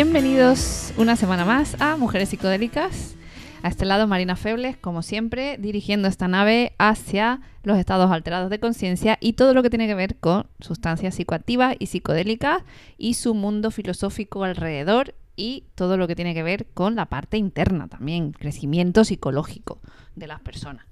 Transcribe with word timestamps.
Bienvenidos 0.00 0.92
una 0.96 1.16
semana 1.16 1.44
más 1.44 1.74
a 1.80 1.96
Mujeres 1.96 2.28
Psicodélicas. 2.28 3.16
A 3.64 3.68
este 3.68 3.84
lado 3.84 4.06
Marina 4.06 4.36
Febles, 4.36 4.76
como 4.76 5.02
siempre, 5.02 5.58
dirigiendo 5.58 6.06
esta 6.06 6.28
nave 6.28 6.72
hacia 6.78 7.40
los 7.64 7.76
estados 7.76 8.08
alterados 8.12 8.48
de 8.48 8.60
conciencia 8.60 9.18
y 9.20 9.32
todo 9.32 9.54
lo 9.54 9.62
que 9.64 9.70
tiene 9.70 9.88
que 9.88 9.96
ver 9.96 10.14
con 10.14 10.46
sustancias 10.60 11.16
psicoactivas 11.16 11.74
y 11.80 11.86
psicodélicas 11.86 12.62
y 12.96 13.14
su 13.14 13.34
mundo 13.34 13.72
filosófico 13.72 14.44
alrededor 14.44 15.16
y 15.34 15.64
todo 15.74 15.96
lo 15.96 16.06
que 16.06 16.14
tiene 16.14 16.32
que 16.32 16.44
ver 16.44 16.68
con 16.74 16.94
la 16.94 17.06
parte 17.06 17.36
interna 17.36 17.88
también, 17.88 18.30
crecimiento 18.30 19.02
psicológico 19.02 19.80
de 20.14 20.28
las 20.28 20.40
personas. 20.40 20.86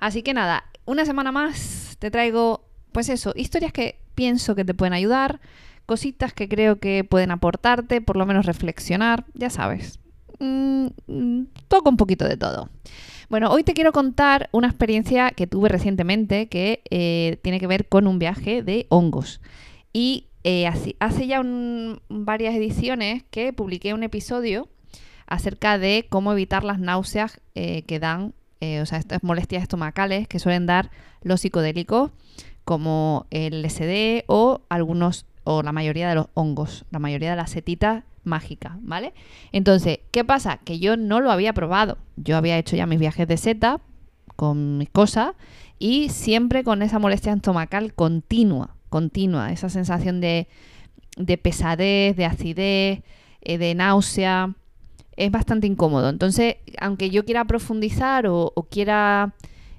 Así 0.00 0.24
que 0.24 0.34
nada, 0.34 0.64
una 0.86 1.06
semana 1.06 1.30
más 1.30 1.94
te 2.00 2.10
traigo, 2.10 2.64
pues 2.90 3.10
eso, 3.10 3.32
historias 3.36 3.72
que 3.72 4.00
pienso 4.16 4.56
que 4.56 4.64
te 4.64 4.74
pueden 4.74 4.92
ayudar, 4.92 5.38
cositas 5.86 6.32
que 6.32 6.48
creo 6.48 6.78
que 6.78 7.04
pueden 7.04 7.30
aportarte, 7.30 8.00
por 8.00 8.16
lo 8.16 8.26
menos 8.26 8.46
reflexionar, 8.46 9.24
ya 9.34 9.50
sabes, 9.50 9.98
mm, 10.38 10.86
mm, 11.06 11.46
toco 11.68 11.90
un 11.90 11.96
poquito 11.96 12.26
de 12.26 12.36
todo. 12.36 12.68
Bueno, 13.28 13.50
hoy 13.50 13.62
te 13.62 13.74
quiero 13.74 13.92
contar 13.92 14.48
una 14.50 14.66
experiencia 14.66 15.30
que 15.30 15.46
tuve 15.46 15.68
recientemente 15.68 16.48
que 16.48 16.82
eh, 16.90 17.38
tiene 17.42 17.60
que 17.60 17.68
ver 17.68 17.88
con 17.88 18.08
un 18.08 18.18
viaje 18.18 18.64
de 18.64 18.86
hongos. 18.88 19.40
Y 19.92 20.26
eh, 20.42 20.66
hace 20.66 21.26
ya 21.28 21.40
varias 22.08 22.54
ediciones 22.56 23.22
que 23.30 23.52
publiqué 23.52 23.94
un 23.94 24.02
episodio 24.02 24.68
acerca 25.28 25.78
de 25.78 26.06
cómo 26.08 26.32
evitar 26.32 26.64
las 26.64 26.80
náuseas 26.80 27.40
eh, 27.54 27.82
que 27.82 28.00
dan 28.00 28.34
o 28.82 28.84
sea, 28.84 28.98
estas 28.98 29.22
molestias 29.22 29.62
estomacales 29.62 30.28
que 30.28 30.38
suelen 30.38 30.66
dar 30.66 30.90
los 31.22 31.40
psicodélicos, 31.40 32.10
como 32.64 33.26
el 33.30 33.62
LSD 33.62 34.24
o 34.26 34.62
algunos, 34.68 35.24
o 35.44 35.62
la 35.62 35.72
mayoría 35.72 36.08
de 36.08 36.14
los 36.14 36.26
hongos, 36.34 36.84
la 36.90 36.98
mayoría 36.98 37.30
de 37.30 37.36
las 37.36 37.50
setitas 37.50 38.04
mágicas, 38.24 38.72
¿vale? 38.80 39.14
Entonces, 39.52 40.00
¿qué 40.10 40.24
pasa? 40.24 40.58
Que 40.58 40.78
yo 40.78 40.96
no 40.96 41.20
lo 41.20 41.30
había 41.30 41.52
probado. 41.52 41.98
Yo 42.16 42.36
había 42.36 42.58
hecho 42.58 42.76
ya 42.76 42.86
mis 42.86 43.00
viajes 43.00 43.26
de 43.26 43.36
seta 43.36 43.80
con 44.36 44.78
mis 44.78 44.90
cosas 44.90 45.32
y 45.78 46.10
siempre 46.10 46.64
con 46.64 46.82
esa 46.82 46.98
molestia 46.98 47.32
estomacal 47.32 47.94
continua, 47.94 48.76
continua, 48.90 49.52
esa 49.52 49.68
sensación 49.68 50.20
de, 50.20 50.48
de 51.16 51.38
pesadez, 51.38 52.16
de 52.16 52.24
acidez, 52.26 53.02
eh, 53.42 53.58
de 53.58 53.74
náusea 53.74 54.54
es 55.16 55.30
bastante 55.30 55.66
incómodo. 55.66 56.08
Entonces, 56.08 56.56
aunque 56.80 57.10
yo 57.10 57.24
quiera 57.24 57.44
profundizar 57.44 58.26
o, 58.26 58.52
quiera 58.70 59.34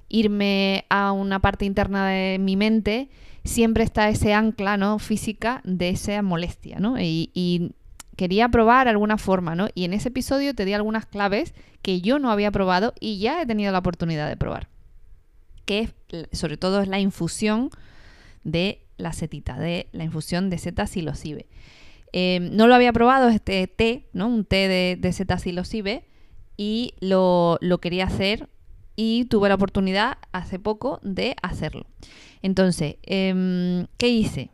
irme 0.07 0.85
a 0.89 1.11
una 1.11 1.39
parte 1.39 1.65
interna 1.65 2.07
de 2.07 2.37
mi 2.37 2.55
mente, 2.55 3.09
siempre 3.43 3.83
está 3.83 4.09
ese 4.09 4.33
ancla 4.33 4.77
¿no? 4.77 4.99
física 4.99 5.61
de 5.63 5.89
esa 5.89 6.21
molestia. 6.21 6.79
¿no? 6.79 6.95
Y, 6.99 7.73
quería 8.17 8.49
probar 8.49 8.87
alguna 8.87 9.17
forma, 9.17 9.55
¿no? 9.55 9.69
Y 9.73 9.85
en 9.85 9.93
ese 9.93 10.09
episodio 10.09 10.53
te 10.53 10.63
di 10.63 10.73
algunas 10.73 11.07
claves 11.07 11.55
que 11.81 12.01
yo 12.01 12.19
no 12.19 12.29
había 12.29 12.51
probado 12.51 12.93
y 12.99 13.17
ya 13.17 13.41
he 13.41 13.47
tenido 13.47 13.71
la 13.71 13.79
oportunidad 13.79 14.29
de 14.29 14.37
probar. 14.37 14.67
Que 15.65 15.89
sobre 16.31 16.57
todo 16.57 16.81
es 16.83 16.87
la 16.87 16.99
infusión 16.99 17.71
de 18.43 18.85
la 18.97 19.13
setita, 19.13 19.57
de 19.57 19.87
la 19.91 20.03
infusión 20.03 20.51
de 20.51 20.59
seta 20.59 20.85
psilocibe. 20.85 21.47
Em, 22.11 22.55
no 22.55 22.67
lo 22.67 22.75
había 22.75 22.93
probado 22.93 23.29
este 23.29 23.65
té, 23.65 24.07
¿no? 24.13 24.27
Un 24.27 24.45
té 24.45 24.67
de, 24.67 24.97
de 24.99 26.03
y 26.57 26.93
lo, 26.99 27.57
quería 27.81 28.05
hacer 28.05 28.49
y 29.03 29.25
tuve 29.25 29.49
la 29.49 29.55
oportunidad 29.55 30.19
hace 30.31 30.59
poco 30.59 30.99
de 31.01 31.35
hacerlo. 31.41 31.87
Entonces, 32.43 32.97
em, 33.01 33.87
¿qué 33.97 34.09
hice? 34.09 34.51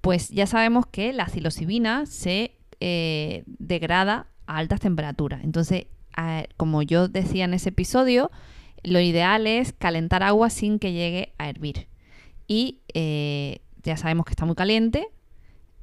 Pues 0.00 0.30
ya 0.30 0.46
sabemos 0.46 0.86
que 0.86 1.12
la 1.12 1.28
psilocibina 1.28 2.06
se 2.06 2.56
eh, 2.80 3.44
degrada 3.46 4.28
a 4.46 4.56
altas 4.56 4.80
temperaturas. 4.80 5.44
Entonces, 5.44 5.88
como 6.56 6.80
yo 6.80 7.08
decía 7.08 7.44
en 7.44 7.52
ese 7.52 7.68
episodio, 7.68 8.30
lo 8.82 8.98
ideal 8.98 9.46
es 9.46 9.74
calentar 9.74 10.22
agua 10.22 10.48
sin 10.48 10.78
que 10.78 10.94
llegue 10.94 11.34
a 11.36 11.50
hervir. 11.50 11.86
Y 12.48 12.80
eh, 12.94 13.60
ya 13.82 13.98
sabemos 13.98 14.24
que 14.24 14.32
está 14.32 14.46
muy 14.46 14.54
caliente, 14.54 15.08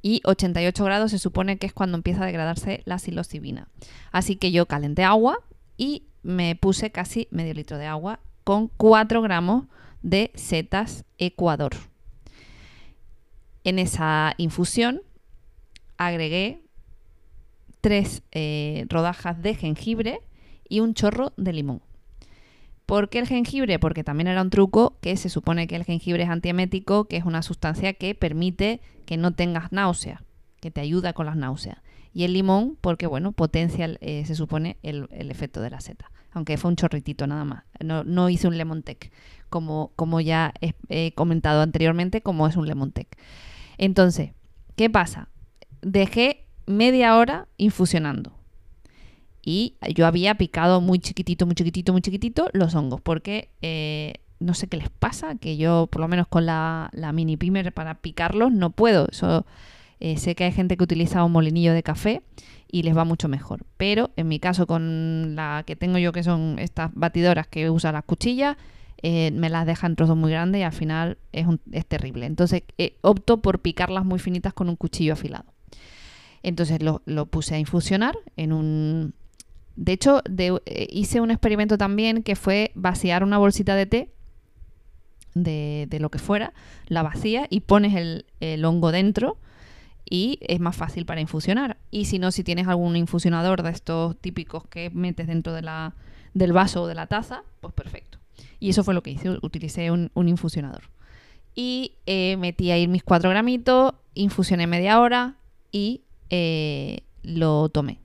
y 0.02 0.20
88 0.24 0.84
grados 0.84 1.12
se 1.12 1.20
supone 1.20 1.58
que 1.58 1.66
es 1.66 1.72
cuando 1.72 1.96
empieza 1.96 2.24
a 2.24 2.26
degradarse 2.26 2.82
la 2.86 2.98
psilocibina. 2.98 3.68
Así 4.10 4.34
que 4.34 4.50
yo 4.50 4.66
calenté 4.66 5.04
agua 5.04 5.38
y 5.76 6.08
me 6.24 6.56
puse 6.56 6.90
casi 6.90 7.28
medio 7.30 7.54
litro 7.54 7.78
de 7.78 7.86
agua 7.86 8.18
con 8.42 8.68
4 8.68 9.22
gramos 9.22 9.66
de 10.02 10.32
setas 10.34 11.04
Ecuador. 11.18 11.72
En 13.62 13.78
esa 13.78 14.34
infusión 14.36 15.02
agregué 15.96 16.60
3 17.80 18.22
eh, 18.32 18.86
rodajas 18.88 19.40
de 19.40 19.54
jengibre 19.54 20.20
y 20.68 20.80
un 20.80 20.94
chorro 20.94 21.32
de 21.36 21.52
limón. 21.52 21.82
¿Por 22.86 23.08
qué 23.08 23.18
el 23.18 23.26
jengibre? 23.26 23.78
Porque 23.78 24.04
también 24.04 24.28
era 24.28 24.42
un 24.42 24.50
truco 24.50 24.98
que 25.00 25.16
se 25.16 25.30
supone 25.30 25.66
que 25.66 25.76
el 25.76 25.84
jengibre 25.84 26.24
es 26.24 26.28
antiemético, 26.28 27.06
que 27.06 27.16
es 27.16 27.24
una 27.24 27.42
sustancia 27.42 27.94
que 27.94 28.14
permite 28.14 28.80
que 29.06 29.16
no 29.16 29.32
tengas 29.32 29.72
náusea, 29.72 30.22
que 30.60 30.70
te 30.70 30.80
ayuda 30.80 31.14
con 31.14 31.26
las 31.26 31.36
náuseas. 31.36 31.78
Y 32.12 32.24
el 32.24 32.34
limón, 32.34 32.76
porque 32.80 33.06
bueno, 33.06 33.32
potencia, 33.32 33.96
eh, 34.00 34.24
se 34.26 34.34
supone, 34.34 34.76
el, 34.82 35.08
efecto 35.10 35.60
de 35.60 35.70
la 35.70 35.80
seta. 35.80 36.10
Aunque 36.34 36.56
fue 36.56 36.70
un 36.70 36.76
chorritito 36.76 37.26
nada 37.26 37.44
más. 37.44 37.64
No, 37.80 38.28
hice 38.28 38.48
un 38.48 38.58
lemon 38.58 38.82
tech, 38.82 39.10
como, 39.48 39.92
como 39.96 40.20
ya 40.20 40.52
he, 40.88 41.12
comentado 41.12 41.62
anteriormente, 41.62 42.20
como 42.20 42.46
es 42.46 42.56
un 42.56 42.66
lemon 42.66 42.92
tech. 42.92 43.08
Entonces, 43.78 44.32
¿qué 44.76 44.90
pasa? 44.90 45.28
Dejé 45.80 46.44
media 46.66 47.16
hora 47.16 47.46
infusionando 47.56 48.32
y 49.44 49.76
yo 49.94 50.06
había 50.06 50.34
picado 50.36 50.80
muy 50.80 50.98
chiquitito, 50.98 51.46
muy 51.46 51.54
chiquitito, 51.54 51.92
muy 51.92 52.00
chiquitito 52.00 52.48
los 52.52 52.74
hongos, 52.74 53.00
porque 53.00 53.50
eh, 53.62 54.14
no 54.40 54.54
sé 54.54 54.68
qué 54.68 54.76
les 54.76 54.88
pasa, 54.88 55.36
que 55.36 55.56
yo 55.56 55.88
por 55.90 56.00
lo 56.00 56.08
menos 56.08 56.26
con 56.26 56.46
la, 56.46 56.90
mini 57.12 57.36
pimer 57.36 57.72
para 57.72 57.94
picarlos 57.96 58.52
no 58.52 58.70
puedo. 58.70 59.06
Eso, 59.10 59.44
eh, 60.00 60.16
sé 60.16 60.34
que 60.34 60.44
hay 60.44 60.52
gente 60.52 60.76
que 60.76 60.84
utiliza 60.84 61.24
un 61.24 61.32
molinillo 61.32 61.72
de 61.72 61.82
café 61.82 62.22
y 62.74 62.82
les 62.82 62.96
va 62.96 63.04
mucho 63.04 63.28
mejor. 63.28 63.64
Pero 63.76 64.10
en 64.16 64.26
mi 64.26 64.40
caso 64.40 64.66
con 64.66 65.36
la 65.36 65.62
que 65.66 65.76
tengo 65.76 65.98
yo, 65.98 66.12
que 66.12 66.22
son 66.22 66.58
estas 66.58 66.90
batidoras 66.94 67.46
que 67.46 67.70
usan 67.70 67.94
las 67.94 68.04
cuchillas, 68.04 68.56
eh, 69.02 69.30
me 69.30 69.48
las 69.48 69.66
dejan 69.66 69.96
trozos 69.96 70.16
muy 70.16 70.30
grandes 70.30 70.60
y 70.60 70.64
al 70.64 70.72
final 70.72 71.18
es, 71.32 71.46
es 71.70 71.86
terrible. 71.86 72.26
Entonces 72.26 72.62
opto 73.02 73.42
por 73.42 73.60
picarlas 73.60 74.04
muy 74.04 74.18
finitas 74.18 74.52
con 74.54 74.68
un 74.68 74.76
cuchillo 74.76 75.12
afilado. 75.12 75.44
Entonces 76.42 76.82
lo, 76.82 77.02
lo 77.06 77.26
puse 77.26 77.54
a 77.54 77.58
infusionar 77.58 78.18
en 78.36 78.52
un, 78.52 79.14
de 79.76 79.92
hecho, 79.92 80.22
eh, 80.36 80.88
hice 80.90 81.20
un 81.20 81.30
experimento 81.30 81.78
también 81.78 82.22
que 82.22 82.36
fue 82.36 82.70
vaciar 82.74 83.24
una 83.24 83.38
bolsita 83.38 83.74
de 83.74 83.86
té, 83.86 84.10
de, 85.34 85.98
lo 86.00 86.10
que 86.10 86.18
fuera, 86.18 86.52
la 86.86 87.02
vacía 87.02 87.46
y 87.50 87.60
pones 87.60 87.94
el, 88.40 88.64
hongo 88.64 88.92
dentro 88.92 89.36
y 90.08 90.38
es 90.42 90.60
más 90.60 90.76
fácil 90.76 91.06
para 91.06 91.20
infusionar. 91.20 91.78
Y 91.90 92.06
si 92.06 92.18
no, 92.18 92.30
si 92.30 92.44
tienes 92.44 92.68
algún 92.68 92.96
infusionador 92.96 93.62
de 93.62 93.70
estos 93.70 94.16
típicos 94.18 94.66
que 94.66 94.90
metes 94.90 95.26
dentro 95.26 95.52
de 95.52 95.62
la, 95.62 95.94
del 96.34 96.52
vaso 96.52 96.82
o 96.82 96.86
de 96.86 96.94
la 96.94 97.06
taza, 97.06 97.42
pues 97.60 97.72
perfecto. 97.74 98.18
Y 98.60 98.70
eso 98.70 98.84
fue 98.84 98.94
lo 98.94 99.02
que 99.02 99.10
hice, 99.10 99.30
utilicé 99.42 99.90
un, 99.90 100.10
infusionador. 100.14 100.84
Y 101.54 101.92
eh, 102.06 102.36
metí 102.38 102.70
ahí 102.70 102.88
mis 102.88 103.02
cuatro 103.02 103.30
gramitos, 103.30 103.94
infusioné 104.14 104.66
media 104.66 105.00
hora 105.00 105.36
y 105.70 106.02
eh, 106.30 107.00
lo 107.22 107.68
tomé. 107.68 108.00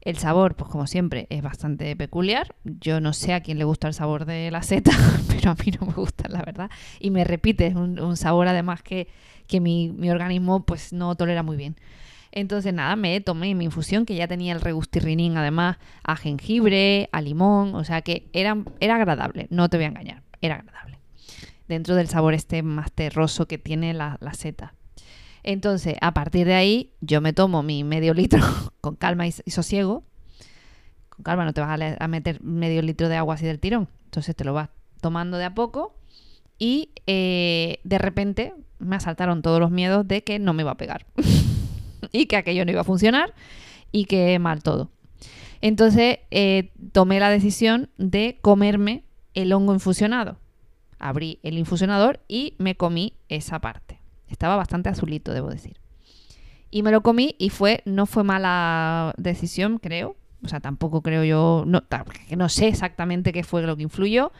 El 0.00 0.16
sabor, 0.16 0.54
pues 0.54 0.70
como 0.70 0.86
siempre, 0.86 1.26
es 1.28 1.42
bastante 1.42 1.94
peculiar. 1.94 2.54
Yo 2.64 3.00
no 3.00 3.12
sé 3.12 3.34
a 3.34 3.42
quién 3.42 3.58
le 3.58 3.64
gusta 3.64 3.86
el 3.86 3.94
sabor 3.94 4.24
de 4.24 4.50
la 4.50 4.62
seta, 4.62 4.92
pero 5.28 5.50
a 5.50 5.54
mí 5.54 5.72
no 5.78 5.86
me 5.86 5.92
gusta, 5.92 6.28
la 6.28 6.42
verdad. 6.42 6.70
Y 7.00 7.10
me 7.10 7.24
repite, 7.24 7.66
es 7.66 7.74
un, 7.74 8.16
sabor 8.16 8.48
además 8.48 8.82
que, 8.82 9.08
mi, 9.58 9.90
organismo 10.08 10.64
pues 10.64 10.92
no 10.92 11.16
tolera 11.16 11.42
muy 11.42 11.56
bien. 11.56 11.74
Entonces 12.30 12.72
nada, 12.72 12.94
me 12.94 13.20
tomé 13.20 13.56
mi 13.56 13.64
infusión 13.64 14.06
que 14.06 14.14
ya 14.14 14.28
tenía 14.28 14.52
el 14.52 14.60
regustirrinín 14.60 15.36
además 15.36 15.78
a 16.04 16.14
jengibre, 16.14 17.08
a 17.10 17.20
limón, 17.20 17.74
o 17.74 17.82
sea 17.82 18.02
que 18.02 18.28
era, 18.32 18.62
era 18.78 18.94
agradable, 18.94 19.48
no 19.50 19.68
te 19.68 19.78
voy 19.78 19.86
a 19.86 19.88
engañar, 19.88 20.22
era 20.40 20.56
agradable. 20.56 20.98
Dentro 21.66 21.96
del 21.96 22.06
sabor 22.06 22.34
este 22.34 22.62
más 22.62 22.92
terroso 22.92 23.46
que 23.46 23.58
tiene 23.58 23.94
la, 23.94 24.18
la 24.20 24.34
seta. 24.34 24.74
Entonces, 25.42 25.96
a 26.00 26.12
partir 26.12 26.46
de 26.46 26.54
ahí, 26.54 26.92
yo 27.00 27.20
me 27.20 27.32
tomo 27.32 27.62
mi 27.62 27.84
medio 27.84 28.14
litro 28.14 28.40
con 28.80 28.96
calma 28.96 29.26
y, 29.26 29.32
sosiego. 29.32 30.04
Con 31.08 31.22
calma 31.22 31.44
no 31.44 31.52
te 31.52 31.60
vas 31.60 31.80
a, 31.98 32.08
meter 32.08 32.42
medio 32.42 32.82
litro 32.82 33.08
de 33.08 33.16
agua 33.16 33.34
así 33.34 33.46
del 33.46 33.58
tirón. 33.58 33.88
Entonces 34.04 34.34
te 34.36 34.44
lo 34.44 34.52
vas 34.52 34.70
tomando 35.00 35.38
de 35.38 35.44
a 35.44 35.54
poco 35.54 35.94
y 36.58 36.90
eh, 37.06 37.80
de 37.84 37.98
repente 37.98 38.54
me 38.80 38.96
asaltaron 38.96 39.42
todos 39.42 39.60
los 39.60 39.70
miedos 39.70 40.06
de 40.08 40.24
que 40.24 40.38
no 40.38 40.52
me 40.52 40.62
iba 40.62 40.72
a 40.72 40.76
pegar 40.76 41.06
y 42.12 42.26
que 42.26 42.36
aquello 42.36 42.64
no 42.64 42.72
iba 42.72 42.80
a 42.80 42.84
funcionar 42.84 43.34
y 43.92 44.06
que 44.06 44.38
mal 44.38 44.62
todo. 44.62 44.90
Entonces 45.60 46.18
eh, 46.30 46.72
tomé 46.92 47.20
la 47.20 47.30
decisión 47.30 47.90
de 47.98 48.38
comerme 48.40 49.04
el 49.34 49.52
hongo 49.52 49.74
infusionado. 49.74 50.38
Abrí 50.98 51.38
el 51.42 51.58
infusionador 51.58 52.20
y 52.28 52.54
me 52.58 52.76
comí 52.76 53.14
esa 53.28 53.60
parte. 53.60 54.00
Estaba 54.28 54.56
bastante 54.56 54.88
azulito, 54.88 55.32
debo 55.32 55.48
decir. 55.48 55.76
Y 56.70 56.82
me 56.82 56.92
lo 56.92 57.02
comí 57.02 57.34
y 57.38 57.50
fue, 57.50 57.82
no 57.84 58.06
fue 58.06 58.22
mala 58.22 59.14
decisión, 59.16 59.78
creo. 59.78 60.16
O 60.44 60.48
sea, 60.48 60.60
tampoco 60.60 61.02
creo 61.02 61.24
yo, 61.24 61.64
no, 61.66 61.82
no 62.36 62.48
sé 62.48 62.68
exactamente 62.68 63.32
qué 63.32 63.42
fue 63.42 63.62
lo 63.62 63.76
que 63.76 63.82
influyó, 63.82 64.32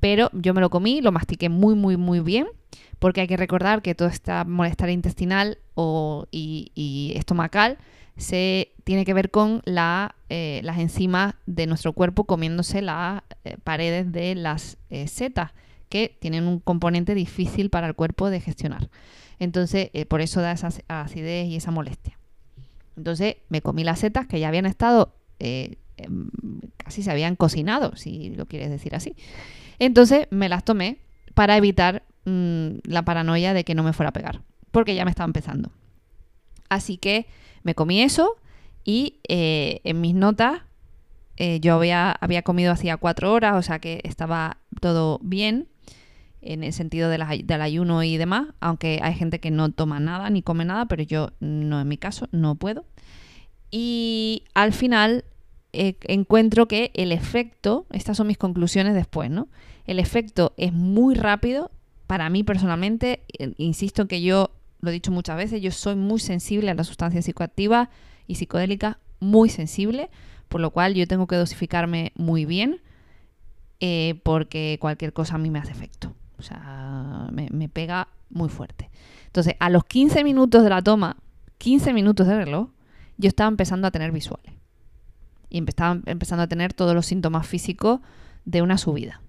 pero 0.00 0.30
yo 0.32 0.52
me 0.52 0.60
lo 0.60 0.70
comí, 0.70 1.00
lo 1.00 1.12
mastiqué 1.12 1.48
muy, 1.48 1.74
muy, 1.76 1.96
muy 1.96 2.20
bien, 2.20 2.48
porque 2.98 3.20
hay 3.20 3.26
que 3.26 3.36
recordar 3.36 3.82
que 3.82 3.94
toda 3.94 4.10
esta 4.10 4.44
molestar 4.44 4.90
intestinal 4.90 5.58
o, 5.74 6.26
y, 6.30 7.12
estomacal 7.16 7.78
se 8.16 8.72
tiene 8.84 9.04
que 9.04 9.12
ver 9.12 9.30
con 9.30 9.62
eh, 9.66 10.60
las 10.62 10.78
enzimas 10.78 11.34
de 11.46 11.66
nuestro 11.66 11.92
cuerpo 11.92 12.24
comiéndose 12.24 12.80
las 12.80 13.22
eh, 13.44 13.56
paredes 13.62 14.12
de 14.12 14.34
las 14.36 14.78
eh, 14.90 15.08
setas, 15.08 15.52
que 15.88 16.16
tienen 16.18 16.46
un 16.46 16.60
componente 16.60 17.14
difícil 17.14 17.70
para 17.70 17.86
el 17.86 17.94
cuerpo 17.94 18.30
de 18.30 18.40
gestionar. 18.40 18.88
Entonces, 19.38 19.90
por 20.08 20.20
eso 20.20 20.40
da 20.40 20.52
esa 20.52 20.70
acidez 20.88 21.48
y 21.48 21.56
esa 21.56 21.70
molestia. 21.70 22.18
Entonces, 22.96 23.36
me 23.48 23.60
comí 23.60 23.84
las 23.84 23.98
setas 23.98 24.26
que 24.26 24.40
ya 24.40 24.48
habían 24.48 24.66
estado, 24.66 25.12
em, 25.38 25.74
casi 26.78 27.02
se 27.02 27.10
habían 27.10 27.36
cocinado, 27.36 27.96
si 27.96 28.30
lo 28.30 28.46
quieres 28.46 28.70
decir 28.70 28.94
así. 28.94 29.14
Entonces, 29.78 30.26
me 30.30 30.48
las 30.48 30.64
tomé 30.64 30.98
para 31.34 31.56
evitar 31.56 32.02
mm, 32.24 32.78
la 32.84 33.04
paranoia 33.04 33.54
de 33.54 33.64
que 33.64 33.74
no 33.74 33.82
me 33.82 33.92
fuera 33.92 34.10
a 34.10 34.12
pegar, 34.12 34.42
porque 34.70 34.94
ya 34.94 35.04
me 35.04 35.10
estaba 35.10 35.26
empezando. 35.26 35.70
Así 36.68 36.96
que 36.96 37.26
me 37.62 37.74
comí 37.74 38.02
eso 38.02 38.36
y 38.84 39.20
eh, 39.28 39.80
en 39.84 40.00
mis 40.00 40.14
notas 40.14 40.62
eh, 41.36 41.60
yo 41.60 41.74
había, 41.74 42.12
había 42.12 42.42
comido 42.42 42.72
hacía 42.72 42.96
cuatro 42.96 43.32
horas, 43.32 43.56
o 43.56 43.62
sea 43.62 43.78
que 43.78 44.00
estaba 44.04 44.58
todo 44.80 45.18
bien 45.22 45.68
en 46.42 46.62
el 46.62 46.72
sentido 46.72 47.08
de 47.08 47.18
del 47.44 47.62
ayuno 47.62 48.02
y 48.02 48.16
demás, 48.16 48.48
aunque 48.60 49.00
hay 49.02 49.14
gente 49.14 49.40
que 49.40 49.50
no 49.50 49.72
toma 49.72 49.98
nada 49.98 50.28
ni 50.30 50.42
come 50.42 50.64
nada, 50.64 50.86
pero 50.86 51.02
yo 51.02 51.30
no 51.40 51.80
en 51.80 51.88
mi 51.88 51.96
caso, 51.96 52.28
no 52.32 52.54
puedo. 52.54 52.84
Y 53.70 54.44
al 54.54 54.72
final 54.72 55.24
eh, 55.72 55.96
encuentro 56.04 56.68
que 56.68 56.92
el 56.94 57.10
efecto, 57.10 57.86
estas 57.90 58.16
son 58.16 58.28
mis 58.28 58.38
conclusiones 58.38 58.94
después, 58.94 59.30
¿no? 59.30 59.48
El 59.86 59.98
efecto 59.98 60.54
es 60.56 60.72
muy 60.72 61.16
rápido. 61.16 61.72
Para 62.06 62.28
mí 62.28 62.44
personalmente, 62.44 63.22
insisto 63.56 64.06
que 64.06 64.22
yo, 64.22 64.50
lo 64.80 64.90
he 64.90 64.92
dicho 64.92 65.10
muchas 65.10 65.36
veces, 65.36 65.62
yo 65.62 65.70
soy 65.70 65.96
muy 65.96 66.20
sensible 66.20 66.70
a 66.70 66.74
las 66.74 66.86
sustancias 66.86 67.24
psicoactivas 67.24 67.88
y 68.26 68.34
psicodélicas, 68.34 68.98
muy 69.20 69.48
sensible, 69.48 70.10
por 70.48 70.60
lo 70.60 70.70
cual 70.70 70.94
yo 70.94 71.06
tengo 71.06 71.26
que 71.26 71.36
dosificarme 71.36 72.12
muy 72.14 72.44
bien, 72.44 72.80
eh, 73.80 74.20
porque 74.22 74.78
cualquier 74.80 75.12
cosa 75.12 75.36
a 75.36 75.38
mí 75.38 75.50
me 75.50 75.58
hace 75.58 75.72
efecto. 75.72 76.14
O 76.38 76.42
sea, 76.42 77.28
me, 77.32 77.48
me 77.50 77.68
pega 77.68 78.08
muy 78.28 78.50
fuerte. 78.50 78.90
Entonces, 79.26 79.54
a 79.58 79.70
los 79.70 79.84
15 79.84 80.24
minutos 80.24 80.62
de 80.62 80.70
la 80.70 80.82
toma, 80.82 81.16
15 81.58 81.94
minutos 81.94 82.26
de 82.26 82.36
reloj, 82.36 82.68
yo 83.16 83.28
estaba 83.28 83.48
empezando 83.48 83.86
a 83.86 83.90
tener 83.90 84.12
visuales. 84.12 84.52
Y 85.48 85.62
estaba 85.66 86.00
empezando 86.06 86.42
a 86.42 86.48
tener 86.48 86.74
todos 86.74 86.94
los 86.94 87.06
síntomas 87.06 87.46
físicos 87.46 88.00
de 88.44 88.60
una 88.60 88.76
subida 88.76 89.20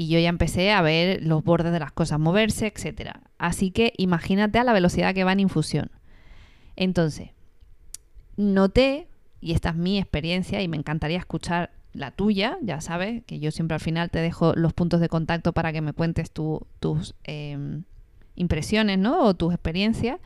y 0.00 0.06
yo 0.06 0.20
ya 0.20 0.28
empecé 0.28 0.70
a 0.70 0.80
ver 0.80 1.24
los 1.24 1.42
bordes 1.42 1.72
de 1.72 1.80
las 1.80 1.90
cosas 1.90 2.20
moverse, 2.20 2.68
etc. 2.68 3.16
Así 3.36 3.72
que 3.72 3.94
imagínate 3.96 4.60
a 4.60 4.62
la 4.62 4.72
velocidad 4.72 5.12
que 5.12 5.24
va 5.24 5.32
en 5.32 5.40
infusión. 5.40 5.90
Entonces, 6.76 7.30
noté, 8.36 9.08
y 9.40 9.54
esta 9.54 9.70
es 9.70 9.74
mi 9.74 9.98
experiencia 9.98 10.62
y 10.62 10.68
me 10.68 10.76
encantaría 10.76 11.18
escuchar 11.18 11.72
la 11.94 12.12
tuya, 12.12 12.58
ya 12.62 12.80
sabes, 12.80 13.24
que 13.24 13.40
yo 13.40 13.50
siempre 13.50 13.74
al 13.74 13.80
final 13.80 14.08
te 14.08 14.20
dejo 14.20 14.54
los 14.54 14.72
puntos 14.72 15.00
de 15.00 15.08
contacto 15.08 15.52
para 15.52 15.72
que 15.72 15.80
me 15.80 15.92
cuentes 15.92 16.30
tus 16.30 17.16
em, 17.24 17.82
impresiones, 18.36 19.00
¿no? 19.00 19.24
O 19.24 19.34
tus 19.34 19.52
experiencias. 19.52 20.20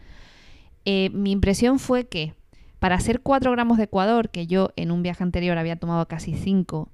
Eh, 0.84 1.08
mi 1.14 1.32
impresión 1.32 1.78
fue 1.78 2.06
que 2.08 2.34
para 2.78 2.96
hacer 2.96 3.22
4 3.22 3.50
gramos 3.50 3.78
de 3.78 3.84
Ecuador, 3.84 4.28
que 4.28 4.46
yo 4.46 4.68
en 4.76 4.90
un 4.90 5.02
viaje 5.02 5.24
anterior 5.24 5.56
había 5.56 5.76
tomado 5.76 6.06
casi 6.08 6.34
5 6.34 6.90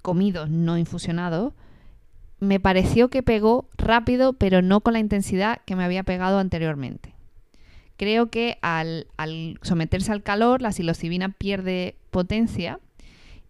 comidos 0.00 0.48
no 0.48 0.78
infusionados, 0.78 1.54
me 2.42 2.58
pareció 2.58 3.08
que 3.08 3.22
pegó 3.22 3.68
rápido, 3.78 4.32
pero 4.32 4.62
no 4.62 4.80
con 4.80 4.94
la 4.94 4.98
intensidad 4.98 5.60
que 5.64 5.76
me 5.76 5.84
había 5.84 6.02
pegado 6.02 6.40
anteriormente. 6.40 7.14
Creo 7.96 8.30
que 8.30 8.58
al, 8.62 9.06
someterse 9.62 10.10
al 10.10 10.24
calor, 10.24 10.60
la 10.60 10.72
psilocibina 10.72 11.28
pierde 11.28 11.94
potencia 12.10 12.80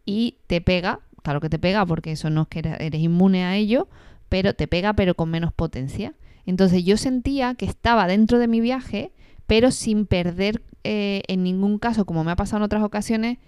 y 0.04 0.36
te 0.46 0.60
pega, 0.60 1.00
claro 1.22 1.40
que 1.40 1.48
te 1.48 1.58
pega 1.58 1.86
porque 1.86 2.12
eso 2.12 2.28
no 2.28 2.42
es 2.42 2.48
que 2.48 2.58
eres 2.58 3.00
inmune 3.00 3.44
a 3.46 3.56
ello, 3.56 3.88
pero 4.28 4.52
te 4.52 4.68
pega 4.68 4.92
pero 4.92 5.14
con 5.14 5.30
menos 5.30 5.54
potencia. 5.54 6.12
Entonces 6.44 6.84
yo 6.84 6.98
sentía 6.98 7.54
que 7.54 7.64
estaba 7.64 8.06
dentro 8.06 8.38
de 8.38 8.46
mi 8.46 8.60
viaje, 8.60 9.10
pero 9.46 9.70
sin 9.70 10.04
perder 10.04 10.60
eh, 10.84 11.22
en 11.28 11.44
ningún 11.44 11.78
caso, 11.78 12.04
como 12.04 12.24
me 12.24 12.32
ha 12.32 12.36
pasado 12.36 12.58
en 12.58 12.64
otras 12.64 12.82
ocasiones, 12.82 13.38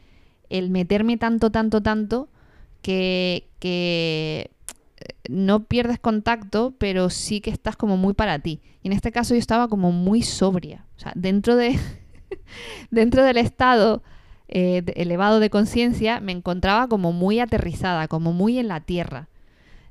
el 0.48 0.70
meterme 0.70 1.18
tanto, 1.18 1.50
tanto, 1.50 1.82
tanto 1.82 2.30
que, 2.80 3.46
que 3.58 4.53
no 5.28 5.64
pierdes 5.64 5.98
contacto, 5.98 6.74
pero 6.78 7.10
sí 7.10 7.40
que 7.40 7.50
estás 7.50 7.76
como 7.76 7.96
muy 7.96 8.14
para 8.14 8.38
ti. 8.38 8.60
Y 8.82 8.88
en 8.88 8.92
este 8.92 9.12
caso 9.12 9.34
yo 9.34 9.40
estaba 9.40 9.68
como 9.68 9.92
muy 9.92 10.22
sobria. 10.22 10.86
O 10.96 11.00
sea, 11.00 11.12
dentro, 11.14 11.56
de 11.56 11.78
dentro 12.90 13.24
del 13.24 13.38
estado 13.38 14.02
eh, 14.48 14.82
elevado 14.96 15.40
de 15.40 15.50
conciencia 15.50 16.20
me 16.20 16.32
encontraba 16.32 16.88
como 16.88 17.12
muy 17.12 17.40
aterrizada, 17.40 18.08
como 18.08 18.32
muy 18.32 18.58
en 18.58 18.68
la 18.68 18.80
tierra. 18.80 19.28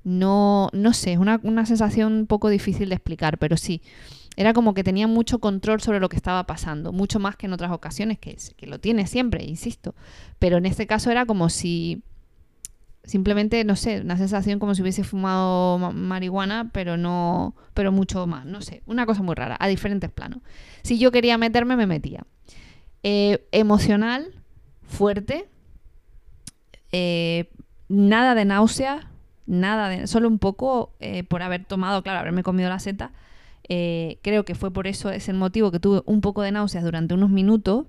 No, 0.03 0.69
no 0.73 0.93
sé, 0.93 1.13
es 1.13 1.17
una, 1.17 1.65
sensación 1.65 2.13
un 2.13 2.27
poco 2.27 2.49
difícil 2.49 2.89
de 2.89 2.95
explicar, 2.95 3.37
pero 3.37 3.57
sí. 3.57 3.81
Era 4.35 4.53
como 4.53 4.73
que 4.73 4.83
tenía 4.83 5.07
mucho 5.07 5.39
control 5.39 5.79
sobre 5.81 5.99
lo 5.99 6.09
que 6.09 6.15
estaba 6.15 6.45
pasando, 6.45 6.91
mucho 6.91 7.19
más 7.19 7.35
que 7.35 7.45
en 7.45 7.53
otras 7.53 7.71
ocasiones, 7.71 8.17
que, 8.17 8.35
que 8.57 8.65
lo 8.65 8.79
tiene 8.79 9.05
siempre, 9.05 9.43
insisto. 9.43 9.93
Pero 10.39 10.57
en 10.57 10.65
este 10.65 10.87
caso 10.87 11.11
era 11.11 11.25
como 11.25 11.49
si 11.49 12.01
simplemente, 13.03 13.63
no 13.63 13.75
sé, 13.75 14.01
una 14.01 14.17
sensación 14.17 14.59
como 14.59 14.75
si 14.75 14.81
hubiese 14.81 15.03
fumado 15.03 15.77
marihuana, 15.91 16.69
pero 16.71 16.97
no, 16.97 17.55
pero 17.73 17.91
mucho 17.91 18.25
más, 18.27 18.45
no 18.45 18.61
sé, 18.61 18.81
una 18.85 19.05
cosa 19.05 19.23
muy 19.23 19.35
rara, 19.35 19.57
a 19.59 19.67
diferentes 19.67 20.09
planos. 20.09 20.39
Si 20.83 20.97
yo 20.97 21.11
quería 21.11 21.37
meterme, 21.37 21.75
me 21.75 21.85
metía. 21.85 22.23
Eh, 23.03 23.45
emocional, 23.51 24.33
fuerte, 24.83 25.49
eh, 26.91 27.51
nada 27.89 28.35
de 28.35 28.45
náusea, 28.45 29.11
nada 29.45 29.89
de, 29.89 30.07
solo 30.07 30.29
un 30.29 30.39
poco 30.39 30.93
eh, 30.99 31.23
por 31.23 31.41
haber 31.41 31.65
tomado, 31.65 32.03
claro, 32.03 32.19
haberme 32.19 32.43
comido 32.43 32.69
la 32.69 32.79
seta. 32.79 33.11
creo 33.67 34.45
que 34.45 34.55
fue 34.55 34.71
por 34.71 34.87
eso, 34.87 35.09
es 35.09 35.27
el 35.27 35.35
motivo 35.35 35.71
que 35.71 35.79
tuve 35.79 36.01
un 36.05 36.21
poco 36.21 36.41
de 36.41 36.51
náuseas 36.51 36.83
durante 36.83 37.13
unos 37.13 37.29
minutos 37.29 37.87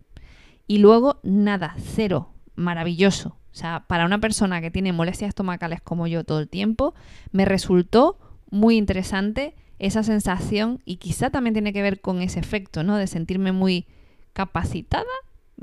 y 0.67 0.79
luego 0.79 1.21
nada, 1.23 1.77
cero, 1.79 2.31
maravilloso. 2.57 3.37
O 3.55 3.57
sea, 3.57 3.85
para 3.87 4.05
una 4.05 4.19
persona 4.19 4.61
que 4.61 4.73
tiene 4.73 4.93
molestias 4.93 5.29
estomacales 5.29 5.81
como 5.81 6.09
yo 6.09 6.25
todo 6.25 6.41
el 6.41 6.49
tiempo, 6.49 6.93
me 7.31 7.45
resultó 7.45 8.19
muy 8.51 8.77
interesante 8.77 9.55
esa 9.79 10.03
sensación 10.03 10.83
y 10.85 10.97
quizá 10.97 11.31
también 11.31 11.55
tiene 11.55 11.73
que 11.73 11.81
ver 11.81 12.01
con 12.01 12.21
ese 12.21 12.41
efecto, 12.41 12.83
¿no? 12.83 12.97
De 12.97 13.07
sentirme 13.07 13.53
muy 13.53 13.87
capacitada, 14.33 15.05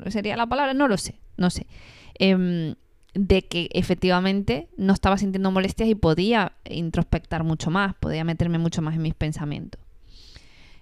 sería 0.08 0.38
la 0.38 0.46
palabra, 0.46 0.72
no 0.72 0.88
lo 0.88 0.96
sé, 0.96 1.20
no 1.36 1.50
sé. 1.50 1.66
Em, 2.14 2.76
de 3.12 3.42
que 3.42 3.68
efectivamente 3.74 4.70
no 4.78 4.94
estaba 4.94 5.18
sintiendo 5.18 5.50
molestias 5.50 5.86
y 5.86 5.94
podía 5.94 6.52
introspectar 6.64 7.44
mucho 7.44 7.70
más, 7.70 7.94
podía 7.96 8.24
meterme 8.24 8.56
mucho 8.56 8.80
más 8.80 8.94
en 8.94 9.02
mis 9.02 9.14
pensamientos. 9.14 9.82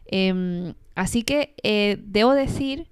Em, 0.07 0.75
así 0.95 1.25
que 1.25 1.55
eh, 1.65 1.99
debo 2.05 2.35
decir 2.35 2.87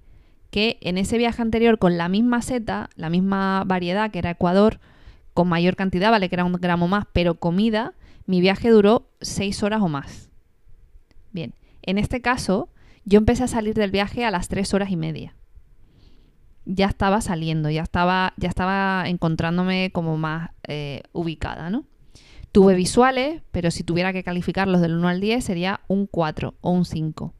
que 0.50 0.78
en 0.80 0.98
ese 0.98 1.18
viaje 1.18 1.42
anterior 1.42 1.78
con 1.78 1.98
la 1.98 2.08
misma 2.08 2.42
seta, 2.42 2.90
la 2.96 3.10
misma 3.10 3.64
variedad 3.66 4.10
que 4.10 4.18
era 4.18 4.30
Ecuador, 4.30 4.80
con 5.34 5.48
mayor 5.48 5.76
cantidad, 5.76 6.10
vale 6.10 6.28
que 6.28 6.34
era 6.34 6.44
un 6.44 6.54
gramo 6.54 6.88
más, 6.88 7.04
pero 7.12 7.36
comida, 7.36 7.94
mi 8.26 8.40
viaje 8.40 8.70
duró 8.70 9.08
seis 9.20 9.62
horas 9.62 9.82
o 9.82 9.88
más. 9.88 10.30
Bien, 11.32 11.54
en 11.82 11.98
este 11.98 12.20
caso 12.20 12.68
yo 13.04 13.18
empecé 13.18 13.44
a 13.44 13.48
salir 13.48 13.74
del 13.74 13.90
viaje 13.90 14.24
a 14.24 14.30
las 14.30 14.48
tres 14.48 14.74
horas 14.74 14.90
y 14.90 14.96
media. 14.96 15.34
Ya 16.64 16.86
estaba 16.86 17.20
saliendo, 17.20 17.70
ya 17.70 17.82
estaba, 17.82 18.34
ya 18.36 18.48
estaba 18.48 19.04
encontrándome 19.06 19.90
como 19.92 20.18
más 20.18 20.50
eh, 20.66 21.02
ubicada, 21.12 21.70
¿no? 21.70 21.84
Tuve 22.52 22.74
visuales, 22.74 23.42
pero 23.52 23.70
si 23.70 23.84
tuviera 23.84 24.12
que 24.12 24.24
calificarlos 24.24 24.80
del 24.80 24.96
1 24.96 25.08
al 25.08 25.20
10 25.20 25.44
sería 25.44 25.80
un 25.88 26.06
4 26.06 26.54
o 26.60 26.70
un 26.70 26.84
5 26.84 27.34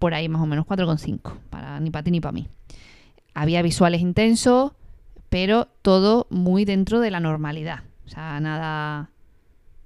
por 0.00 0.14
ahí 0.14 0.28
más 0.28 0.42
o 0.42 0.46
menos 0.46 0.66
4,5, 0.66 1.36
para 1.50 1.78
ni 1.78 1.90
para 1.90 2.02
ti 2.02 2.10
ni 2.10 2.20
para 2.20 2.32
mí. 2.32 2.48
Había 3.34 3.62
visuales 3.62 4.00
intensos, 4.00 4.72
pero 5.28 5.68
todo 5.82 6.26
muy 6.30 6.64
dentro 6.64 7.00
de 7.00 7.12
la 7.12 7.20
normalidad. 7.20 7.84
O 8.06 8.08
sea, 8.08 8.40
nada, 8.40 9.10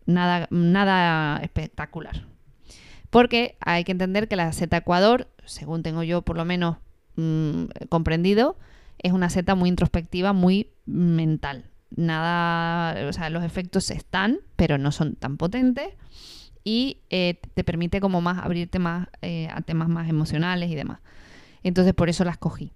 nada, 0.07 0.47
nada 0.51 1.41
espectacular. 1.43 2.25
Porque 3.11 3.57
hay 3.61 3.83
que 3.83 3.93
entender 3.93 4.29
que 4.29 4.37
la 4.37 4.53
seta 4.53 4.79
Ecuador, 4.79 5.29
según 5.45 5.83
tengo 5.83 6.05
yo 6.05 6.23
por 6.23 6.37
lo 6.37 6.45
menos 6.45 6.77
mm, 7.17 7.65
comprendido, 7.89 8.57
es 8.99 9.13
una 9.13 9.29
seta 9.31 9.57
muy 9.57 9.69
introspectiva, 9.69 10.33
muy 10.33 10.71
mental. 10.87 11.65
Nada, 11.91 13.09
o 13.09 13.13
sea, 13.13 13.31
los 13.31 13.43
efectos 13.43 13.91
están, 13.91 14.39
pero 14.55 14.79
no 14.79 14.93
son 14.93 15.17
tan 15.17 15.37
potentes 15.39 15.89
y 16.65 16.99
eh, 17.11 17.39
te 17.53 17.63
permite 17.63 18.01
como 18.01 18.23
más 18.23 18.43
abrirte 18.43 18.79
más 18.79 19.09
eh, 19.21 19.49
a 19.53 19.61
temas 19.61 19.89
más 19.89 20.09
emocionales 20.09 20.71
y 20.71 20.75
demás. 20.75 21.01
Entonces 21.63 21.95
por 21.95 22.09
eso 22.09 22.25
la 22.25 22.33
escogí. 22.33 22.73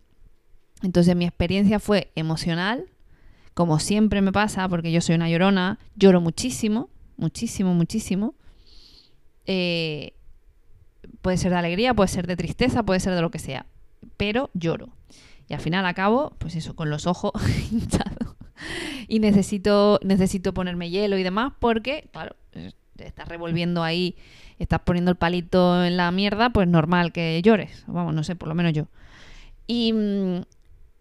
Entonces 0.82 1.16
mi 1.16 1.24
experiencia 1.24 1.80
fue 1.80 2.12
emocional, 2.14 2.84
como 3.54 3.80
siempre 3.80 4.20
me 4.20 4.30
pasa, 4.30 4.68
porque 4.68 4.92
yo 4.92 5.00
soy 5.00 5.16
una 5.16 5.28
llorona, 5.28 5.78
lloro 5.96 6.20
muchísimo, 6.20 6.90
muchísimo, 7.16 7.74
muchísimo. 7.74 8.34
Eh, 9.46 10.12
puede 11.22 11.38
ser 11.38 11.50
de 11.50 11.58
alegría, 11.58 11.94
puede 11.94 12.08
ser 12.08 12.26
de 12.26 12.36
tristeza, 12.36 12.84
puede 12.84 13.00
ser 13.00 13.14
de 13.14 13.22
lo 13.22 13.30
que 13.30 13.38
sea, 13.38 13.66
pero 14.16 14.50
lloro. 14.54 14.90
Y 15.48 15.54
al 15.54 15.60
final 15.60 15.86
acabo, 15.86 16.36
pues 16.38 16.54
eso, 16.54 16.76
con 16.76 16.90
los 16.90 17.06
ojos 17.06 17.32
hinchados. 17.72 18.36
Y 19.08 19.20
necesito, 19.20 19.98
necesito 20.02 20.52
ponerme 20.52 20.90
hielo 20.90 21.16
y 21.16 21.22
demás 21.22 21.54
porque, 21.58 22.08
claro, 22.12 22.36
estás 22.98 23.28
revolviendo 23.28 23.82
ahí, 23.82 24.16
estás 24.58 24.80
poniendo 24.80 25.10
el 25.10 25.16
palito 25.16 25.84
en 25.84 25.96
la 25.96 26.10
mierda, 26.10 26.50
pues 26.50 26.68
normal 26.68 27.12
que 27.12 27.40
llores. 27.42 27.84
Vamos, 27.86 28.14
no 28.14 28.24
sé, 28.24 28.36
por 28.36 28.48
lo 28.48 28.54
menos 28.54 28.72
yo. 28.72 28.86
Y, 29.66 29.94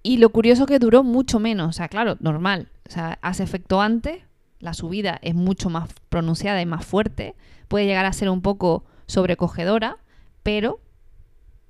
y 0.03 0.17
lo 0.17 0.29
curioso 0.29 0.63
es 0.63 0.67
que 0.67 0.79
duró 0.79 1.03
mucho 1.03 1.39
menos. 1.39 1.69
O 1.69 1.73
sea, 1.73 1.87
claro, 1.87 2.17
normal. 2.19 2.69
O 2.87 2.91
sea, 2.91 3.17
hace 3.21 3.43
efecto 3.43 3.81
antes, 3.81 4.23
la 4.59 4.73
subida 4.73 5.19
es 5.21 5.35
mucho 5.35 5.69
más 5.69 5.89
pronunciada 6.09 6.61
y 6.61 6.65
más 6.65 6.85
fuerte. 6.85 7.35
Puede 7.67 7.85
llegar 7.85 8.05
a 8.05 8.13
ser 8.13 8.29
un 8.29 8.41
poco 8.41 8.85
sobrecogedora, 9.05 9.97
pero 10.43 10.79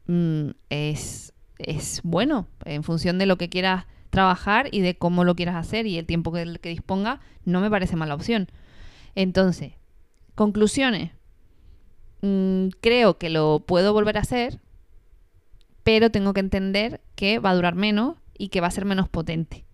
mm, 0.07 0.49
es, 0.69 1.33
es 1.59 2.01
bueno 2.03 2.47
en 2.65 2.83
función 2.83 3.17
de 3.17 3.25
lo 3.25 3.37
que 3.37 3.49
quieras 3.49 3.85
trabajar 4.09 4.69
y 4.71 4.81
de 4.81 4.97
cómo 4.97 5.23
lo 5.23 5.35
quieras 5.35 5.55
hacer 5.55 5.85
y 5.85 5.97
el 5.97 6.05
tiempo 6.05 6.31
que, 6.31 6.59
que 6.61 6.69
disponga, 6.69 7.19
no 7.45 7.61
me 7.61 7.69
parece 7.69 7.95
mala 7.95 8.15
opción. 8.15 8.47
Entonces, 9.15 9.73
conclusiones. 10.37 11.11
Mm, 12.21 12.69
creo 12.79 13.17
que 13.17 13.29
lo 13.29 13.63
puedo 13.65 13.91
volver 13.91 14.17
a 14.17 14.21
hacer, 14.21 14.59
pero 15.83 16.11
tengo 16.11 16.33
que 16.33 16.39
entender 16.39 17.01
que 17.15 17.39
va 17.39 17.49
a 17.49 17.55
durar 17.55 17.75
menos 17.75 18.15
y 18.37 18.49
que 18.49 18.61
va 18.61 18.67
a 18.67 18.71
ser 18.71 18.85
menos 18.85 19.09
potente. 19.09 19.65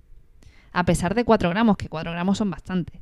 A 0.72 0.86
pesar 0.86 1.15
de 1.15 1.25
4 1.25 1.50
gramos, 1.50 1.77
que 1.77 1.89
4 1.89 2.12
gramos 2.12 2.38
son 2.38 2.50
bastante. 2.50 3.01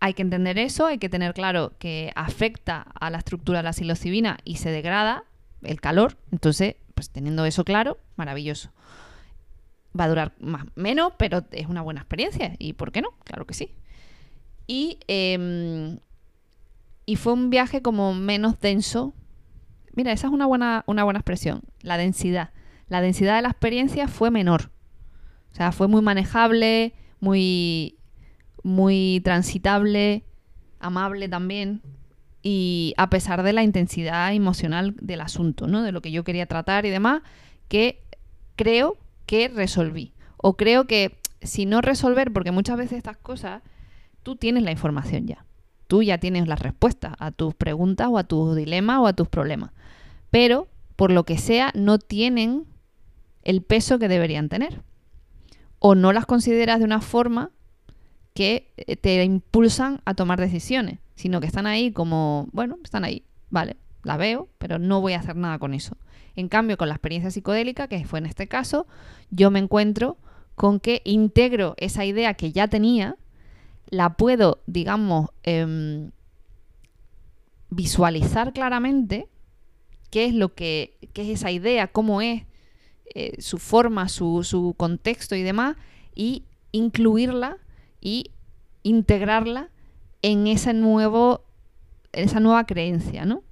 Hay 0.00 0.14
que 0.14 0.22
entender 0.22 0.58
eso, 0.58 0.86
hay 0.86 0.96
que 0.96 1.10
tener 1.10 1.34
claro 1.34 1.74
que 1.78 2.10
afecta 2.16 2.86
a 2.98 3.10
la 3.10 3.18
estructura 3.18 3.58
de 3.58 3.64
la 3.64 3.74
psilocibina 3.74 4.38
y 4.44 4.56
se 4.56 4.70
degrada 4.70 5.24
el 5.62 5.80
calor. 5.80 6.16
Entonces, 6.32 6.76
pues 6.94 7.10
teniendo 7.10 7.44
eso 7.44 7.64
claro, 7.64 7.98
maravilloso. 8.16 8.72
Va 9.98 10.04
a 10.04 10.08
durar 10.08 10.32
más, 10.40 10.64
menos, 10.74 11.12
pero 11.18 11.44
es 11.50 11.66
una 11.66 11.82
buena 11.82 12.00
experiencia. 12.00 12.54
¿Y 12.58 12.72
por 12.72 12.92
qué 12.92 13.02
no? 13.02 13.10
Claro 13.24 13.46
que 13.46 13.52
sí. 13.52 13.74
Y, 14.66 15.00
em, 15.06 15.98
y 17.06 17.16
fue 17.16 17.32
un 17.32 17.50
viaje 17.50 17.82
como 17.82 18.14
menos 18.14 18.60
denso. 18.60 19.14
Mira, 19.94 20.12
esa 20.12 20.28
es 20.28 20.32
una 20.32 20.46
buena, 20.46 20.84
una 20.86 21.04
buena 21.04 21.18
expresión. 21.18 21.62
La 21.80 21.96
densidad. 21.96 22.50
La 22.88 23.00
densidad 23.00 23.36
de 23.36 23.42
la 23.42 23.50
experiencia 23.50 24.08
fue 24.08 24.30
menor. 24.30 24.70
O 25.52 25.54
sea, 25.54 25.72
fue 25.72 25.88
muy 25.88 26.02
manejable, 26.02 26.94
muy 27.20 27.96
muy 28.62 29.20
transitable, 29.24 30.24
amable 30.78 31.28
también, 31.28 31.82
y 32.42 32.94
a 32.96 33.10
pesar 33.10 33.42
de 33.42 33.52
la 33.52 33.62
intensidad 33.62 34.32
emocional 34.32 34.94
del 35.00 35.20
asunto, 35.20 35.66
¿no? 35.66 35.82
De 35.82 35.92
lo 35.92 36.00
que 36.00 36.10
yo 36.10 36.24
quería 36.24 36.46
tratar 36.46 36.86
y 36.86 36.90
demás, 36.90 37.22
que 37.68 38.02
creo 38.56 38.96
que 39.26 39.48
resolví. 39.48 40.14
O 40.36 40.56
creo 40.56 40.86
que 40.86 41.18
si 41.42 41.66
no 41.66 41.80
resolver, 41.80 42.32
porque 42.32 42.50
muchas 42.50 42.76
veces 42.76 42.98
estas 42.98 43.18
cosas, 43.18 43.62
tú 44.22 44.36
tienes 44.36 44.62
la 44.62 44.70
información 44.70 45.26
ya. 45.26 45.44
Tú 45.90 46.04
ya 46.04 46.18
tienes 46.18 46.46
las 46.46 46.60
respuestas 46.60 47.14
a 47.18 47.32
tus 47.32 47.52
preguntas 47.52 48.06
o 48.08 48.16
a 48.16 48.22
tus 48.22 48.54
dilemas 48.54 49.00
o 49.00 49.08
a 49.08 49.12
tus 49.12 49.26
problemas. 49.26 49.72
Pero, 50.30 50.68
por 50.94 51.10
lo 51.10 51.24
que 51.24 51.36
sea, 51.36 51.72
no 51.74 51.98
tienen 51.98 52.64
el 53.42 53.60
peso 53.62 53.98
que 53.98 54.06
deberían 54.06 54.48
tener. 54.48 54.84
O 55.80 55.96
no 55.96 56.12
las 56.12 56.26
consideras 56.26 56.78
de 56.78 56.84
una 56.84 57.00
forma 57.00 57.50
que 58.34 58.72
eh, 58.76 58.94
te 58.94 59.24
impulsan 59.24 60.00
a 60.04 60.14
tomar 60.14 60.38
decisiones, 60.38 61.00
sino 61.16 61.40
que 61.40 61.48
están 61.48 61.66
ahí 61.66 61.90
como, 61.90 62.48
bueno, 62.52 62.78
están 62.84 63.02
ahí, 63.02 63.24
vale, 63.48 63.76
la 64.04 64.16
veo, 64.16 64.48
pero 64.58 64.78
no 64.78 65.00
voy 65.00 65.14
a 65.14 65.18
hacer 65.18 65.34
nada 65.34 65.58
con 65.58 65.74
eso. 65.74 65.96
En 66.36 66.48
cambio, 66.48 66.76
con 66.76 66.86
la 66.86 66.94
experiencia 66.94 67.32
psicodélica, 67.32 67.88
que 67.88 68.04
fue 68.04 68.20
en 68.20 68.26
este 68.26 68.46
caso, 68.46 68.86
yo 69.32 69.50
me 69.50 69.58
encuentro 69.58 70.18
con 70.54 70.78
que 70.78 71.02
integro 71.04 71.74
esa 71.78 72.04
idea 72.04 72.34
que 72.34 72.52
ya 72.52 72.68
tenía, 72.68 73.16
la 73.90 74.14
puedo, 74.14 74.62
digamos, 74.66 75.30
em, 75.42 76.12
visualizar 77.70 78.52
claramente 78.52 79.28
qué 80.10 80.24
es 80.24 80.34
lo 80.34 80.54
que, 80.54 80.96
qué 81.12 81.22
es 81.22 81.40
esa 81.40 81.50
idea, 81.50 81.88
cómo 81.88 82.20
es 82.20 82.44
eh, 83.14 83.40
su 83.40 83.58
forma, 83.58 84.08
su, 84.08 84.44
su 84.44 84.74
contexto 84.76 85.34
y 85.34 85.42
demás, 85.42 85.76
y 86.14 86.44
incluirla 86.72 87.58
y 88.00 88.30
integrarla 88.82 89.70
en 90.22 90.46
nuevo, 90.80 91.44
esa 92.12 92.40
nueva 92.40 92.64
creencia, 92.64 93.24
¿no? 93.24 93.42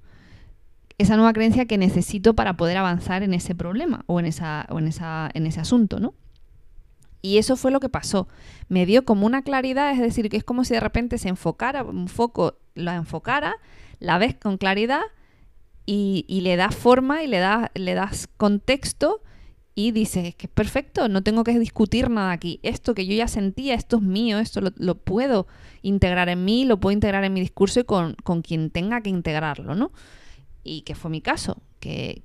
Esa 0.97 1.15
nueva 1.15 1.33
creencia 1.33 1.65
que 1.65 1.77
necesito 1.77 2.33
para 2.33 2.57
poder 2.57 2.77
avanzar 2.77 3.23
en 3.23 3.33
ese 3.33 3.55
problema 3.55 4.03
o 4.07 4.19
en, 4.19 4.25
esa, 4.25 4.65
o 4.69 4.79
en, 4.79 4.87
esa, 4.87 5.29
en 5.33 5.47
ese 5.47 5.61
asunto, 5.61 5.99
¿no? 5.99 6.13
Y 7.21 7.37
eso 7.37 7.57
fue 7.57 7.71
lo 7.71 7.79
que 7.79 7.89
pasó. 7.89 8.27
Me 8.69 8.85
dio 8.85 9.03
como 9.05 9.25
una 9.25 9.41
claridad, 9.41 9.91
es 9.91 9.99
decir, 9.99 10.29
que 10.29 10.37
es 10.37 10.43
como 10.43 10.63
si 10.63 10.73
de 10.73 10.79
repente 10.79 11.17
se 11.17 11.29
enfocara, 11.29 11.83
un 11.83 12.07
foco 12.07 12.57
la 12.75 12.95
enfocara, 12.95 13.57
la 13.99 14.17
ves 14.17 14.35
con 14.35 14.57
claridad 14.57 15.01
y, 15.85 16.23
le 16.41 16.55
das 16.55 16.75
forma 16.75 17.23
y 17.23 17.27
le, 17.27 17.39
das 17.39 17.69
le 17.73 17.93
das 17.93 18.27
contexto 18.37 19.21
y 19.75 19.91
dices, 19.91 20.35
que 20.35 20.47
es 20.47 20.51
perfecto, 20.51 21.07
no 21.07 21.23
tengo 21.23 21.43
que 21.43 21.57
discutir 21.57 22.09
nada 22.09 22.31
aquí. 22.31 22.59
Esto 22.63 22.93
que 22.93 23.05
yo 23.05 23.13
ya 23.13 23.27
sentía, 23.27 23.75
esto 23.75 23.97
es 23.97 24.03
mío, 24.03 24.39
esto 24.39 24.61
lo, 24.61 24.95
puedo 24.95 25.47
integrar 25.81 26.29
en 26.29 26.43
mí, 26.45 26.65
lo 26.65 26.79
puedo 26.79 26.93
integrar 26.93 27.23
en 27.23 27.33
mi 27.33 27.39
discurso 27.39 27.79
y 27.79 27.83
con, 27.85 28.15
quien 28.43 28.71
tenga 28.71 29.01
que 29.01 29.09
integrarlo, 29.09 29.75
¿no? 29.75 29.91
Y 30.63 30.81
que 30.81 30.95
fue 30.95 31.09
mi 31.09 31.21
caso, 31.21 31.61
que, 31.79 32.23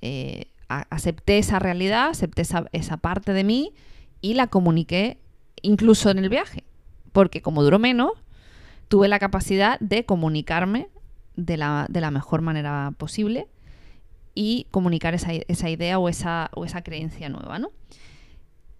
eh, 0.00 0.46
acepté 0.68 1.38
esa 1.38 1.58
realidad, 1.58 2.08
acepté 2.08 2.42
esa, 2.42 2.66
esa 2.72 2.96
parte 2.96 3.32
de 3.32 3.44
mí 3.44 3.72
y 4.20 4.34
la 4.34 4.46
comuniqué 4.48 5.18
incluso 5.62 6.10
en 6.10 6.18
el 6.18 6.28
viaje, 6.28 6.64
porque 7.12 7.42
como 7.42 7.62
duró 7.62 7.78
menos, 7.78 8.12
tuve 8.88 9.08
la 9.08 9.18
capacidad 9.18 9.78
de 9.80 10.04
comunicarme 10.04 10.88
de 11.36 11.56
la, 11.56 11.86
de 11.88 12.00
la 12.00 12.10
mejor 12.10 12.42
manera 12.42 12.92
posible 12.96 13.48
y 14.34 14.66
comunicar 14.70 15.14
esa, 15.14 15.32
idea 15.70 15.98
o 15.98 16.08
esa, 16.08 16.50
o 16.54 16.64
esa 16.64 16.82
creencia 16.82 17.28
nueva, 17.28 17.58
¿no? 17.58 17.70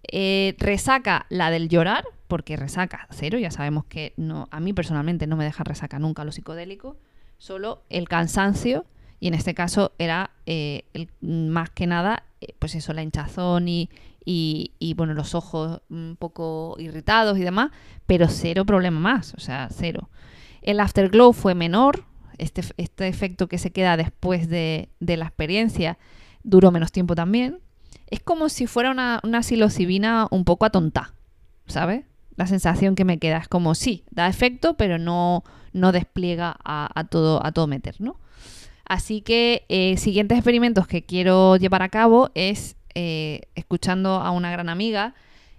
Eh, 0.09 0.55
resaca 0.59 1.25
la 1.29 1.49
del 1.49 1.67
llorar, 1.67 2.05
porque 2.27 2.55
resaca 2.55 3.07
cero, 3.11 3.39
ya 3.39 3.51
sabemos 3.51 3.85
que 3.85 4.13
no, 4.15 4.47
a 4.51 4.59
mí 4.59 4.71
personalmente 4.71 5.27
no 5.27 5.35
me 5.35 5.43
deja 5.43 5.63
resaca 5.63 5.99
nunca 5.99 6.23
lo 6.23 6.31
psicodélico, 6.31 6.97
solo 7.37 7.83
el 7.89 8.07
cansancio, 8.07 8.85
y 9.19 9.27
en 9.27 9.33
este 9.33 9.53
caso 9.53 9.93
era 9.97 10.31
eh, 10.45 10.85
más 11.21 11.71
que 11.71 11.87
nada, 11.87 12.23
eh, 12.39 12.53
pues 12.59 12.75
eso, 12.75 12.93
la 12.93 13.01
hinchazón 13.01 13.67
y, 13.67 13.89
y, 14.29 14.93
bueno, 14.97 15.13
los 15.13 15.35
ojos 15.35 15.81
un 15.89 16.17
poco 16.19 16.75
irritados 16.79 17.37
y 17.37 17.43
demás, 17.43 17.71
pero 18.05 18.27
cero 18.27 18.65
problema 18.65 18.99
más, 18.99 19.33
o 19.35 19.39
sea, 19.39 19.69
cero. 19.71 20.09
El 20.61 20.81
afterglow 20.81 21.31
fue 21.31 21.55
menor, 21.55 22.03
este, 22.37 22.61
este, 22.75 23.07
efecto 23.07 23.47
que 23.47 23.57
se 23.57 23.71
queda 23.71 23.95
después 23.95 24.49
de, 24.49 24.89
la 24.99 25.25
experiencia 25.25 25.97
duró 26.43 26.71
menos 26.71 26.91
tiempo 26.91 27.15
también. 27.15 27.59
Es 28.07 28.19
como 28.19 28.49
si 28.49 28.67
fuera 28.67 28.91
una, 28.91 29.21
una 29.23 29.43
psilocibina 29.43 30.27
un 30.29 30.43
poco 30.43 30.65
atonta, 30.65 31.13
¿sabes? 31.65 32.03
La 32.35 32.47
sensación 32.47 32.95
que 32.95 33.05
me 33.05 33.19
queda 33.19 33.37
es 33.37 33.47
como, 33.47 33.75
sí, 33.75 34.03
da 34.11 34.27
efecto, 34.27 34.75
pero 34.75 34.97
no, 34.97 35.45
no 35.71 35.93
despliega 35.93 36.57
a, 36.65 37.05
todo, 37.09 37.45
a 37.45 37.53
todo 37.53 37.67
meter, 37.67 37.95
¿no? 37.99 38.19
Así 38.83 39.21
que 39.21 39.65
eh, 39.69 39.95
siguientes 39.95 40.37
experimentos 40.37 40.85
que 40.85 41.05
quiero 41.05 41.55
llevar 41.55 41.81
a 41.81 41.89
cabo 41.89 42.29
es, 42.35 42.75
eh, 42.99 43.41
escuchando 43.53 44.15
a 44.15 44.31
una 44.31 44.49
gran 44.49 44.69
amiga, 44.69 45.13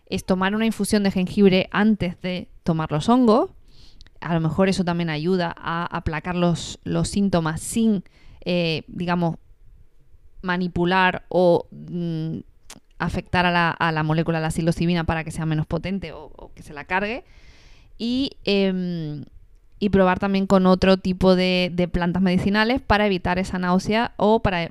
es 0.06 0.24
tomar 0.24 0.56
una 0.56 0.66
infusión 0.66 1.04
de 1.04 1.12
jengibre 1.12 1.68
antes 1.70 2.20
de 2.20 2.48
tomar 2.64 2.90
los 2.90 3.08
hongos, 3.08 3.50
a 4.20 4.34
lo 4.34 4.40
mejor 4.40 4.68
eso 4.68 4.84
también 4.84 5.08
ayuda 5.08 5.54
a 5.56 5.86
aplacar 5.86 6.34
los, 6.34 6.80
síntomas 7.04 7.60
sin, 7.60 8.02
eh, 8.44 8.82
digamos, 8.88 9.36
manipular 10.42 11.26
o 11.28 11.68
mm, 11.70 12.38
afectar 12.98 13.46
a 13.46 13.52
la, 13.52 13.70
a 13.70 13.92
la, 13.92 14.02
molécula 14.02 14.38
de 14.38 14.42
la 14.42 14.50
psilocibina 14.50 15.04
para 15.04 15.22
que 15.22 15.30
sea 15.30 15.46
menos 15.46 15.68
potente 15.68 16.10
o, 16.12 16.50
que 16.56 16.64
se 16.64 16.74
la 16.74 16.86
cargue. 16.86 17.24
Y, 17.98 18.32
em, 18.42 19.24
y, 19.80 19.88
probar 19.90 20.18
también 20.18 20.46
con 20.46 20.66
otro 20.66 20.96
tipo 20.96 21.36
de, 21.36 21.88
plantas 21.92 22.22
medicinales 22.22 22.80
para 22.80 23.06
evitar 23.06 23.38
esa 23.38 23.58
náusea 23.58 24.12
o 24.16 24.40
para 24.40 24.70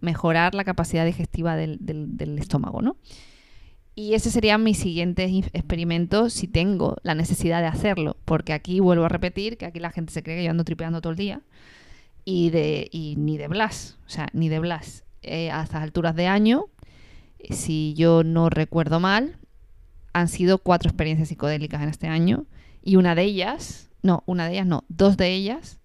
mejorar 0.00 0.54
la 0.54 0.64
capacidad 0.64 1.04
digestiva 1.04 1.56
del, 1.56 2.38
estómago, 2.38 2.82
¿no? 2.82 2.96
Y 3.94 4.12
ese 4.12 4.30
sería 4.30 4.58
mi 4.58 4.74
siguiente 4.74 5.24
experimento 5.52 6.28
si 6.28 6.48
tengo 6.48 6.96
la 7.02 7.14
necesidad 7.14 7.62
de 7.62 7.68
hacerlo. 7.68 8.18
Porque 8.26 8.52
aquí 8.52 8.78
vuelvo 8.78 9.06
a 9.06 9.08
repetir 9.08 9.56
que 9.56 9.64
aquí 9.64 9.80
la 9.80 9.90
gente 9.90 10.12
se 10.12 10.22
cree 10.22 10.36
que 10.36 10.44
yo 10.44 10.50
ando 10.50 10.64
tripeando 10.64 11.00
todo 11.00 11.12
el 11.12 11.16
día. 11.16 11.40
Y, 12.26 12.50
de, 12.50 12.88
y 12.92 13.14
ni 13.16 13.38
de 13.38 13.48
Blas. 13.48 13.98
O 14.06 14.10
sea, 14.10 14.28
ni 14.34 14.50
de 14.50 14.58
Blas. 14.58 15.04
eh, 15.22 15.50
a 15.50 15.62
estas 15.62 15.82
alturas 15.82 16.14
de 16.14 16.26
año, 16.26 16.66
si 17.50 17.94
yo 17.94 18.22
no 18.22 18.50
recuerdo 18.50 19.00
mal, 19.00 19.38
han 20.12 20.28
sido 20.28 20.58
cuatro 20.58 20.88
experiencias 20.88 21.28
psicodélicas 21.28 21.82
en 21.82 21.88
este 21.90 22.08
año 22.08 22.46
y 22.82 22.96
una 22.96 23.14
de 23.14 23.24
ellas, 23.24 23.90
no, 24.06 24.22
una 24.26 24.46
de 24.46 24.54
ellas 24.54 24.66
no, 24.66 24.84
dos 24.88 25.16
de 25.16 25.32
ellas 25.32 25.78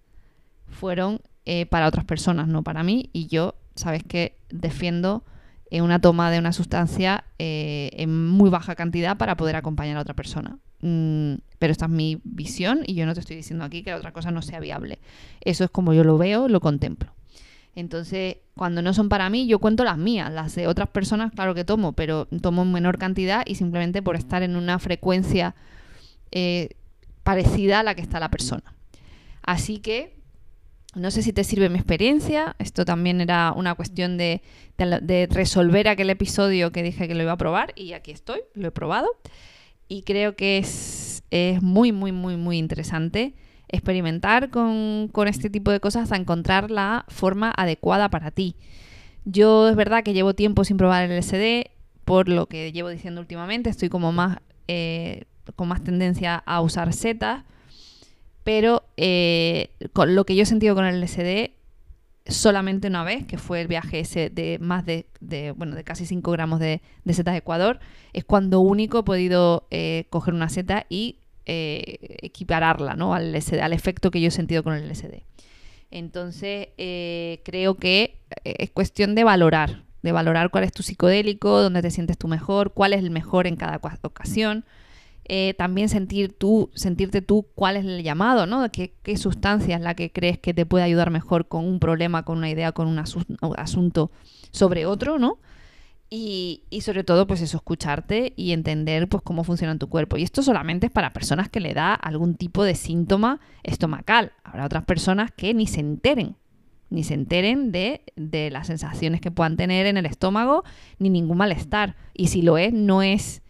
fueron 0.68 1.20
eh, 1.44 1.66
para 1.66 1.88
otras 1.88 2.04
personas, 2.04 2.48
no 2.48 2.62
para 2.62 2.82
mí, 2.82 3.10
y 3.12 3.26
yo, 3.26 3.56
sabes 3.74 4.02
que 4.04 4.36
defiendo 4.48 5.24
eh, 5.70 5.82
una 5.82 6.00
toma 6.00 6.30
de 6.30 6.38
una 6.38 6.52
sustancia 6.52 7.24
eh, 7.38 7.90
en 7.94 8.28
muy 8.28 8.50
baja 8.50 8.74
cantidad 8.74 9.16
para 9.16 9.36
poder 9.36 9.56
acompañar 9.56 9.96
a 9.96 10.00
otra 10.02 10.14
persona. 10.14 10.58
Mm, 10.82 11.34
pero 11.58 11.72
esta 11.72 11.86
es 11.86 11.90
mi 11.90 12.20
visión 12.24 12.82
y 12.86 12.94
yo 12.94 13.06
no 13.06 13.14
te 13.14 13.20
estoy 13.20 13.36
diciendo 13.36 13.64
aquí 13.64 13.82
que 13.82 13.90
la 13.90 13.96
otra 13.96 14.12
cosa 14.12 14.30
no 14.30 14.42
sea 14.42 14.60
viable. 14.60 14.98
Eso 15.40 15.64
es 15.64 15.70
como 15.70 15.94
yo 15.94 16.04
lo 16.04 16.18
veo, 16.18 16.48
lo 16.48 16.60
contemplo. 16.60 17.12
Entonces, 17.74 18.36
cuando 18.54 18.82
no 18.82 18.92
son 18.92 19.08
para 19.08 19.30
mí, 19.30 19.46
yo 19.46 19.58
cuento 19.60 19.82
las 19.82 19.96
mías. 19.96 20.30
Las 20.30 20.54
de 20.54 20.66
otras 20.66 20.88
personas, 20.88 21.32
claro 21.32 21.54
que 21.54 21.64
tomo, 21.64 21.92
pero 21.92 22.26
tomo 22.42 22.62
en 22.62 22.72
menor 22.72 22.98
cantidad 22.98 23.42
y 23.46 23.54
simplemente 23.54 24.02
por 24.02 24.16
estar 24.16 24.42
en 24.42 24.56
una 24.56 24.78
frecuencia 24.78 25.54
parecida 27.22 27.80
a 27.80 27.82
la 27.82 27.94
que 27.94 28.02
está 28.02 28.20
la 28.20 28.30
persona. 28.30 28.74
Así 29.42 29.78
que 29.78 30.22
no 30.94 31.10
sé 31.10 31.22
si 31.22 31.32
te 31.32 31.44
sirve 31.44 31.68
mi 31.68 31.78
experiencia. 31.78 32.54
Esto 32.58 32.84
también 32.84 33.20
era 33.20 33.52
una 33.56 33.74
cuestión 33.74 34.18
de, 34.18 34.42
resolver 35.30 35.88
aquel 35.88 36.10
episodio 36.10 36.72
que 36.72 36.82
dije 36.82 37.08
que 37.08 37.14
lo 37.14 37.22
iba 37.22 37.32
a 37.32 37.36
probar 37.36 37.72
y 37.76 37.92
aquí 37.92 38.10
estoy, 38.10 38.40
lo 38.54 38.68
he 38.68 38.72
probado. 38.72 39.08
Y 39.88 40.02
creo 40.02 40.36
que 40.36 40.58
es, 40.58 41.22
es 41.30 41.62
muy, 41.62 41.92
muy, 41.92 42.12
muy, 42.12 42.36
muy 42.36 42.58
interesante 42.58 43.34
experimentar 43.72 44.50
con, 44.50 45.10
este 45.26 45.50
tipo 45.50 45.70
de 45.70 45.80
cosas 45.80 46.04
hasta 46.04 46.16
encontrar 46.16 46.70
la 46.70 47.06
forma 47.08 47.52
adecuada 47.56 48.10
para 48.10 48.30
ti. 48.30 48.54
Yo 49.24 49.68
es 49.68 49.76
verdad 49.76 50.04
que 50.04 50.12
llevo 50.12 50.34
tiempo 50.34 50.64
sin 50.64 50.76
probar 50.76 51.10
el 51.10 51.18
LSD, 51.18 51.70
por 52.04 52.28
lo 52.28 52.46
que 52.46 52.70
llevo 52.72 52.90
diciendo 52.90 53.20
últimamente, 53.20 53.70
estoy 53.70 53.88
como 53.88 54.12
más 54.12 54.38
eh, 54.68 55.24
con 55.56 55.68
más 55.68 55.82
tendencia 55.82 56.36
a 56.46 56.60
usar 56.60 56.92
setas, 56.92 57.44
pero 58.44 58.84
eh, 58.96 59.70
con 59.92 60.14
lo 60.14 60.24
que 60.24 60.34
yo 60.34 60.42
he 60.42 60.46
sentido 60.46 60.74
con 60.74 60.84
el 60.84 61.00
LSD 61.00 61.50
solamente 62.26 62.88
una 62.88 63.02
vez, 63.02 63.26
que 63.26 63.36
fue 63.36 63.60
el 63.60 63.66
viaje 63.66 64.00
ese 64.00 64.30
de 64.30 64.58
más 64.60 64.86
de, 64.86 65.06
bueno, 65.56 65.74
de 65.74 65.82
casi 65.84 66.06
5 66.06 66.30
gramos 66.30 66.60
de, 66.60 66.80
setas 67.10 67.34
de 67.34 67.38
Ecuador, 67.38 67.80
es 68.12 68.24
cuando 68.24 68.60
único 68.60 69.00
he 69.00 69.02
podido 69.02 69.66
eh, 69.70 70.06
coger 70.10 70.34
una 70.34 70.48
seta 70.48 70.86
y 70.88 71.18
eh, 71.46 72.18
equipararla 72.22 72.94
¿no? 72.94 73.14
al, 73.14 73.34
al 73.34 73.72
efecto 73.72 74.10
que 74.10 74.20
yo 74.20 74.28
he 74.28 74.32
sentido 74.32 74.62
con 74.62 74.74
el 74.74 74.88
LSD. 74.88 75.22
Entonces, 75.90 76.68
creo 77.44 77.74
que 77.74 78.16
es 78.44 78.70
cuestión 78.70 79.14
de 79.14 79.24
valorar, 79.24 79.82
de 80.02 80.12
valorar 80.12 80.50
cuál 80.50 80.64
es 80.64 80.72
tu 80.72 80.82
psicodélico, 80.82 81.60
dónde 81.60 81.82
te 81.82 81.90
sientes 81.90 82.18
tú 82.18 82.28
mejor, 82.28 82.72
cuál 82.72 82.92
es 82.92 83.00
el 83.00 83.10
mejor 83.10 83.46
en 83.46 83.56
cada 83.56 83.80
ocasión. 84.02 84.64
También 85.56 85.88
sentir 85.88 86.36
tú, 86.36 86.70
sentirte 86.74 87.22
tú 87.22 87.46
cuál 87.54 87.76
es 87.76 87.84
el 87.84 88.02
llamado, 88.02 88.46
¿no? 88.46 88.70
¿Qué, 88.70 88.94
qué 89.02 89.16
sustancia 89.16 89.76
es 89.76 89.82
la 89.82 89.94
que 89.94 90.12
crees 90.12 90.38
que 90.38 90.52
te 90.52 90.66
puede 90.66 90.84
ayudar 90.84 91.10
mejor 91.10 91.48
con 91.48 91.64
un 91.64 91.78
problema, 91.78 92.24
con 92.24 92.38
una 92.38 92.50
idea, 92.50 92.72
con 92.72 92.86
un 92.88 92.98
asunto 92.98 94.10
sobre 94.50 94.86
otro, 94.86 95.18
¿no? 95.18 95.38
Y, 96.14 96.64
sobre 96.82 97.04
todo, 97.04 97.26
pues 97.26 97.40
eso, 97.40 97.56
escucharte 97.56 98.34
y 98.36 98.52
entender 98.52 99.08
pues 99.08 99.22
cómo 99.22 99.44
funciona 99.44 99.78
tu 99.78 99.88
cuerpo. 99.88 100.18
Y 100.18 100.22
esto 100.22 100.42
solamente 100.42 100.88
es 100.88 100.92
para 100.92 101.14
personas 101.14 101.48
que 101.48 101.58
le 101.58 101.72
da 101.72 101.94
algún 101.94 102.34
tipo 102.34 102.64
de 102.64 102.74
síntoma 102.74 103.40
estomacal. 103.62 104.32
Habrá 104.44 104.66
otras 104.66 104.84
personas 104.84 105.30
que 105.34 105.54
ni 105.54 105.66
se 105.66 105.80
enteren, 105.80 106.36
ni 106.90 107.02
se 107.02 107.14
enteren 107.14 107.72
de, 107.72 108.02
las 108.52 108.66
sensaciones 108.66 109.22
que 109.22 109.30
puedan 109.30 109.56
tener 109.56 109.86
en 109.86 109.96
el 109.96 110.04
estómago, 110.04 110.64
ni 110.98 111.08
ningún 111.08 111.38
malestar. 111.38 111.96
Y 112.12 112.26
si 112.26 112.42
lo 112.42 112.58
es, 112.58 112.74
no 112.74 113.02
es 113.02 113.41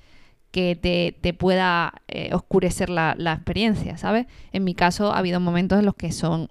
que 0.53 0.77
te, 1.21 1.33
pueda 1.35 1.95
eh, 2.09 2.31
oscurecer 2.33 2.91
la, 2.91 3.15
la 3.19 3.33
experiencia, 3.33 3.97
¿sabes? 3.97 4.27
En 4.53 4.65
mi 4.65 4.75
caso 4.75 5.13
ha 5.13 5.19
habido 5.19 5.41
momentos 5.41 5.79
en 5.79 5.87
los 5.87 5.95
que 5.97 6.13
son 6.13 6.49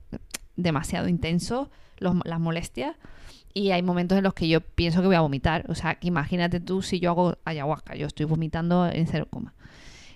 demasiado 0.58 1.08
intensos 1.08 1.70
las 2.00 2.40
molestias 2.40 2.96
y 3.54 3.72
hay 3.72 3.84
momentos 3.84 4.18
en 4.18 4.24
los 4.24 4.34
que 4.34 4.48
yo 4.48 4.62
pienso 4.62 5.02
que 5.02 5.08
voy 5.08 5.16
a 5.16 5.22
vomitar. 5.22 5.66
O 5.70 5.76
sea, 5.76 5.96
que 5.96 6.08
imagínate 6.08 6.60
tú 6.60 6.82
si 6.82 7.00
yo 7.00 7.12
hago 7.12 7.38
ayahuasca, 7.46 7.96
yo 7.96 8.08
estoy 8.08 8.26
vomitando 8.26 8.88
en 8.88 9.06
cero 9.08 9.28
coma. 9.30 9.54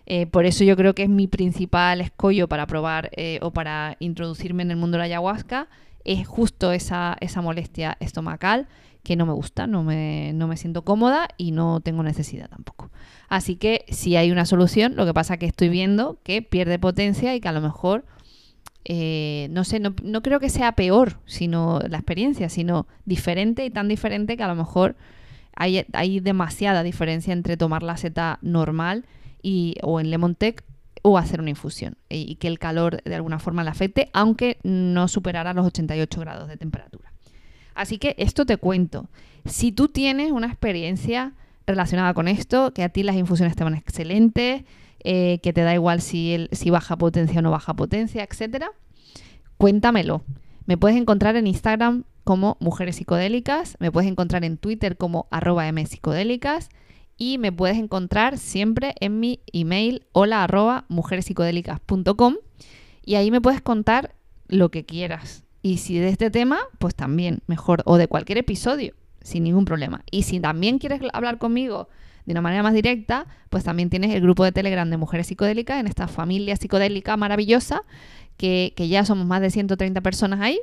Eh, 0.07 0.25
por 0.27 0.45
eso 0.45 0.63
yo 0.63 0.75
creo 0.75 0.93
que 0.93 1.03
es 1.03 1.09
mi 1.09 1.27
principal 1.27 2.01
escollo 2.01 2.47
para 2.47 2.67
probar 2.67 3.09
eh, 3.15 3.39
o 3.41 3.51
para 3.51 3.97
introducirme 3.99 4.63
en 4.63 4.71
el 4.71 4.77
mundo 4.77 4.95
de 4.95 4.99
la 4.99 5.05
ayahuasca, 5.05 5.67
es 6.03 6.27
justo 6.27 6.71
esa, 6.71 7.17
esa 7.21 7.41
molestia 7.41 7.97
estomacal 7.99 8.67
que 9.05 9.15
no 9.15 9.25
me 9.25 9.31
gusta, 9.31 9.67
no 9.67 9.83
me, 9.83 10.33
no 10.33 10.47
me 10.47 10.57
siento 10.57 10.83
cómoda 10.83 11.29
y 11.37 11.51
no 11.51 11.79
tengo 11.79 12.03
necesidad 12.03 12.49
tampoco. 12.49 12.91
Así 13.29 13.55
que 13.55 13.85
si 13.87 14.17
hay 14.17 14.31
una 14.31 14.45
solución, 14.45 14.97
lo 14.97 15.05
que 15.05 15.13
pasa 15.13 15.35
es 15.35 15.39
que 15.39 15.45
estoy 15.45 15.69
viendo 15.69 16.19
que 16.23 16.41
pierde 16.41 16.77
potencia 16.77 17.33
y 17.33 17.39
que 17.39 17.47
a 17.47 17.53
lo 17.53 17.61
mejor 17.61 18.03
eh, 18.87 19.47
no 19.49 19.63
sé, 19.63 19.79
no, 19.79 19.95
creo 20.21 20.39
que 20.39 20.49
sea 20.49 20.73
peor 20.73 21.19
sino 21.25 21.79
la 21.89 21.97
experiencia, 21.97 22.49
sino 22.49 22.85
diferente 23.05 23.65
y 23.65 23.71
tan 23.71 23.87
diferente 23.87 24.37
que 24.37 24.43
a 24.43 24.47
lo 24.47 24.53
mejor 24.55 24.95
hay, 25.55 25.85
hay 25.93 26.19
demasiada 26.19 26.83
diferencia 26.83 27.33
entre 27.33 27.57
tomar 27.57 27.81
la 27.81 27.97
seta 27.97 28.37
normal 28.43 29.05
y, 29.41 29.75
o 29.81 29.99
en 29.99 30.11
Lemon 30.11 30.35
Tech 30.35 30.63
o 31.01 31.17
hacer 31.17 31.39
una 31.39 31.49
infusión 31.49 31.97
y, 32.09 32.35
que 32.35 32.47
el 32.47 32.59
calor 32.59 33.01
de 33.03 33.15
alguna 33.15 33.39
forma 33.39 33.63
le 33.63 33.69
afecte, 33.69 34.09
aunque 34.13 34.57
no 34.63 35.07
superara 35.07 35.53
los 35.53 35.65
88 35.65 36.19
grados 36.19 36.47
de 36.47 36.57
temperatura. 36.57 37.14
Así 37.75 37.97
que 37.97 38.15
esto 38.17 38.45
te 38.45 38.57
cuento. 38.57 39.09
Si 39.45 39.71
tú 39.71 39.89
tienes 39.89 40.31
una 40.31 40.47
experiencia 40.47 41.33
relacionada 41.67 42.13
con 42.13 42.27
esto, 42.27 42.73
que 42.73 42.83
a 42.83 42.89
ti 42.89 43.03
las 43.03 43.15
infusiones 43.15 43.55
te 43.55 43.63
van 43.63 43.75
excelentes, 43.75 44.63
eh, 45.03 45.39
que 45.43 45.53
te 45.53 45.61
da 45.61 45.73
igual 45.73 46.01
si, 46.01 46.47
si 46.51 46.69
baja 46.71 46.97
potencia 46.97 47.39
o 47.39 47.41
no 47.41 47.51
baja 47.51 47.75
potencia, 47.75 48.23
etcétera, 48.23 48.71
cuéntamelo. 49.57 50.23
Me 50.65 50.77
puedes 50.77 50.97
encontrar 50.97 51.35
en 51.35 51.45
Instagram 51.45 52.05
como 52.23 52.57
Mujeres 52.59 52.95
Psicodélicas, 52.95 53.77
me 53.79 53.91
puedes 53.91 54.09
encontrar 54.09 54.43
en 54.43 54.57
Twitter 54.57 54.97
como 54.97 55.27
arroba 55.29 55.71
msicodélicas 55.71 56.69
y 57.17 57.37
me 57.37 57.51
puedes 57.51 57.77
encontrar 57.77 58.39
siempre 58.39 58.95
en 58.99 59.19
mi 59.19 59.41
email 59.53 60.05
hola 60.11 60.43
arroba 60.43 60.85
y 63.05 63.15
ahí 63.15 63.31
me 63.31 63.41
puedes 63.41 63.61
contar 63.61 64.15
lo 64.47 64.69
que 64.69 64.85
quieras. 64.85 65.44
Y 65.65 65.77
si 65.77 65.97
de 65.97 66.09
este 66.09 66.29
tema, 66.29 66.59
pues 66.77 66.93
también 66.93 67.41
mejor, 67.47 67.81
o 67.85 67.97
de 67.97 68.07
cualquier 68.07 68.37
episodio, 68.37 68.93
sin 69.23 69.43
ningún 69.43 69.65
problema. 69.65 70.03
Y 70.11 70.21
si 70.21 70.39
también 70.39 70.77
quieres 70.77 71.01
hablar 71.11 71.39
conmigo 71.39 71.89
de 72.27 72.33
una 72.33 72.41
manera 72.41 72.61
más 72.61 72.75
directa, 72.75 73.25
pues 73.49 73.63
también 73.63 73.89
tienes 73.89 74.13
el 74.13 74.21
grupo 74.21 74.43
de 74.43 74.51
Telegram 74.51 74.87
de 74.87 74.97
Mujeres 74.97 75.25
Psicodélicas 75.25 75.79
en 75.79 75.87
esta 75.87 76.07
familia 76.07 76.55
psicodélica 76.55 77.17
maravillosa, 77.17 77.81
que, 78.37 78.75
ya 78.77 79.05
somos 79.05 79.25
más 79.25 79.41
de 79.41 79.49
130 79.49 80.01
personas 80.01 80.39
ahí, 80.39 80.59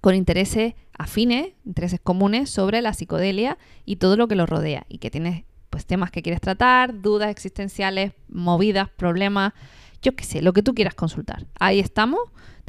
con 0.00 0.16
intereses 0.16 0.74
afines, 0.98 1.52
intereses 1.64 2.00
comunes 2.02 2.50
sobre 2.50 2.82
la 2.82 2.94
psicodelia 2.94 3.58
y 3.84 3.94
todo 3.94 4.16
lo 4.16 4.26
que 4.26 4.34
lo 4.34 4.44
rodea, 4.44 4.86
y 4.88 4.98
que 4.98 5.12
tienes 5.12 5.44
pues 5.70 5.86
temas 5.86 6.10
que 6.10 6.22
quieres 6.22 6.40
tratar, 6.40 7.00
dudas 7.00 7.30
existenciales, 7.30 8.10
movidas, 8.28 8.88
problemas, 8.88 9.52
yo 10.02 10.14
qué 10.14 10.24
sé, 10.24 10.42
lo 10.42 10.52
que 10.52 10.62
tú 10.62 10.74
quieras 10.74 10.94
consultar. 10.94 11.46
Ahí 11.58 11.80
estamos 11.80 12.20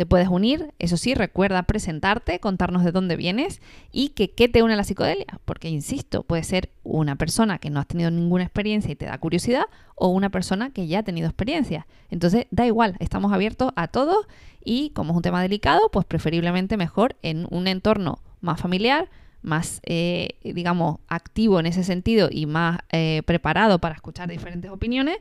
te 0.02 0.08
puedes 0.08 0.30
unir, 0.30 0.74
eso 0.80 0.98
sí, 0.98 1.14
recuerda 1.14 1.62
presentarte, 1.62 2.40
contarnos 2.40 2.84
de 2.84 2.92
dónde 2.92 3.16
vienes 3.16 3.62
y 3.92 4.10
que 4.10 4.32
qué 4.32 4.50
te 4.50 4.64
une 4.64 4.74
a 4.74 4.76
la 4.76 4.84
psicodelia, 4.84 5.40
porque 5.46 5.70
insisto, 5.70 6.24
puede 6.24 6.44
ser 6.44 6.72
una 6.84 7.18
persona 7.18 7.60
que 7.60 7.70
no 7.70 7.80
has 7.80 7.86
tenido 7.86 8.10
ninguna 8.10 8.44
experiencia 8.44 8.92
y 8.92 8.96
te 8.96 9.06
da 9.06 9.18
curiosidad 9.20 9.66
o 9.94 10.08
una 10.08 10.32
persona 10.32 10.72
que 10.72 10.88
ya 10.88 11.00
ha 11.00 11.04
tenido 11.04 11.28
experiencia. 11.28 11.86
Entonces, 12.10 12.48
da 12.50 12.66
igual, 12.66 12.96
estamos 13.00 13.32
abiertos 13.32 13.74
a 13.76 13.90
todo 13.90 14.26
y 14.64 14.90
como 14.92 15.12
es 15.12 15.18
un 15.18 15.22
tema 15.22 15.40
delicado, 15.42 15.90
pues 15.92 16.06
preferiblemente 16.06 16.78
mejor 16.78 17.16
en 17.22 17.46
un 17.52 17.68
entorno 17.68 18.24
más 18.40 18.60
familiar, 18.60 19.08
más, 19.44 19.82
eh, 19.84 20.40
digamos, 20.44 20.98
activo 21.10 21.60
en 21.60 21.68
ese 21.68 21.84
sentido 21.84 22.30
y 22.32 22.48
más 22.48 22.80
eh, 22.92 23.22
preparado 23.26 23.80
para 23.80 23.94
escuchar 23.94 24.30
diferentes 24.30 24.72
opiniones. 24.72 25.18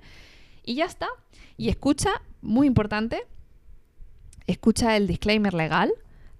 Y 0.70 0.76
ya 0.76 0.84
está. 0.84 1.08
Y 1.56 1.68
escucha, 1.68 2.22
muy 2.42 2.68
importante, 2.68 3.24
escucha 4.46 4.96
el 4.96 5.08
disclaimer 5.08 5.52
legal 5.52 5.90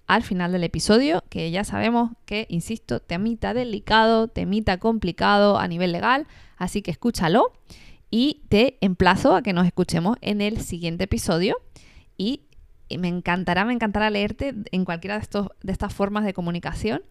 al 0.07 0.23
final 0.23 0.53
del 0.53 0.63
episodio, 0.63 1.21
que 1.27 1.51
ya 1.51 1.65
sabemos 1.65 2.11
que, 2.25 2.45
insisto, 2.47 3.01
temita 3.01 3.53
delicado, 3.53 4.29
temita 4.29 4.77
complicado 4.77 5.57
a 5.57 5.67
nivel 5.67 5.91
legal, 5.91 6.27
así 6.55 6.81
que 6.81 6.91
escúchalo 6.91 7.51
y 8.09 8.43
te 8.47 8.77
emplazo 8.79 9.35
a 9.35 9.41
que 9.41 9.51
nos 9.51 9.67
escuchemos 9.67 10.15
en 10.21 10.39
el 10.39 10.61
siguiente 10.61 11.03
episodio 11.03 11.57
y 12.15 12.43
me 12.97 13.09
encantará, 13.09 13.65
me 13.65 13.73
encantará 13.73 14.09
leerte 14.09 14.55
en 14.71 14.85
cualquiera 14.85 15.15
de, 15.15 15.23
estos, 15.23 15.49
de 15.61 15.73
estas 15.73 15.93
formas 15.93 16.23
de 16.23 16.33
comunicación 16.33 17.01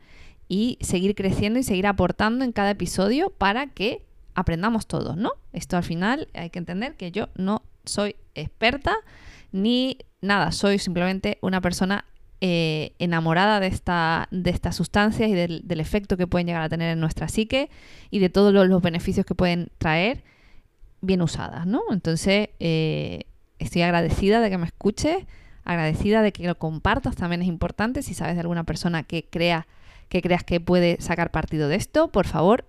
y 0.48 0.78
seguir 0.80 1.14
creciendo 1.14 1.58
y 1.58 1.64
seguir 1.64 1.86
aportando 1.86 2.46
en 2.46 2.52
cada 2.52 2.70
episodio 2.70 3.28
para 3.28 3.66
que 3.66 4.06
aprendamos 4.40 4.86
todos, 4.86 5.16
¿no? 5.16 5.32
Esto 5.52 5.76
al 5.76 5.84
final 5.84 6.28
hay 6.34 6.50
que 6.50 6.58
entender 6.58 6.94
que 6.96 7.12
yo 7.12 7.28
no 7.34 7.62
soy 7.84 8.16
experta 8.34 8.96
ni 9.52 9.98
nada, 10.20 10.52
soy 10.52 10.78
simplemente 10.78 11.38
una 11.40 11.60
persona 11.60 12.04
eh, 12.42 12.92
enamorada 12.98 13.60
de, 13.60 13.66
esta, 13.66 14.28
de 14.30 14.50
estas 14.50 14.76
sustancias 14.76 15.28
y 15.28 15.34
del, 15.34 15.80
efecto 15.80 16.16
que 16.16 16.26
pueden 16.26 16.46
llegar 16.46 16.62
a 16.62 16.68
tener 16.68 16.90
en 16.90 17.00
nuestra 17.00 17.28
psique 17.28 17.68
y 18.10 18.18
de 18.18 18.30
todos 18.30 18.52
los, 18.52 18.82
beneficios 18.82 19.26
que 19.26 19.34
pueden 19.34 19.68
traer 19.78 20.22
bien 21.02 21.20
usadas, 21.20 21.66
¿no? 21.66 21.82
Entonces, 21.90 22.48
eh, 22.58 23.24
estoy 23.58 23.82
agradecida 23.82 24.40
de 24.40 24.48
que 24.48 24.58
me 24.58 24.66
escuches, 24.66 25.26
agradecida 25.64 26.22
de 26.22 26.32
que 26.32 26.46
lo 26.46 26.56
compartas, 26.56 27.16
también 27.16 27.42
es 27.42 27.48
importante. 27.48 28.02
Si 28.02 28.14
sabes 28.14 28.36
de 28.36 28.40
alguna 28.40 28.64
persona 28.64 29.02
que 29.02 29.24
crea 29.24 29.66
que 30.08 30.22
creas 30.22 30.42
que 30.42 30.60
puede 30.60 31.00
sacar 31.00 31.30
partido 31.30 31.68
de 31.68 31.76
esto, 31.76 32.08
por 32.08 32.26
favor, 32.26 32.64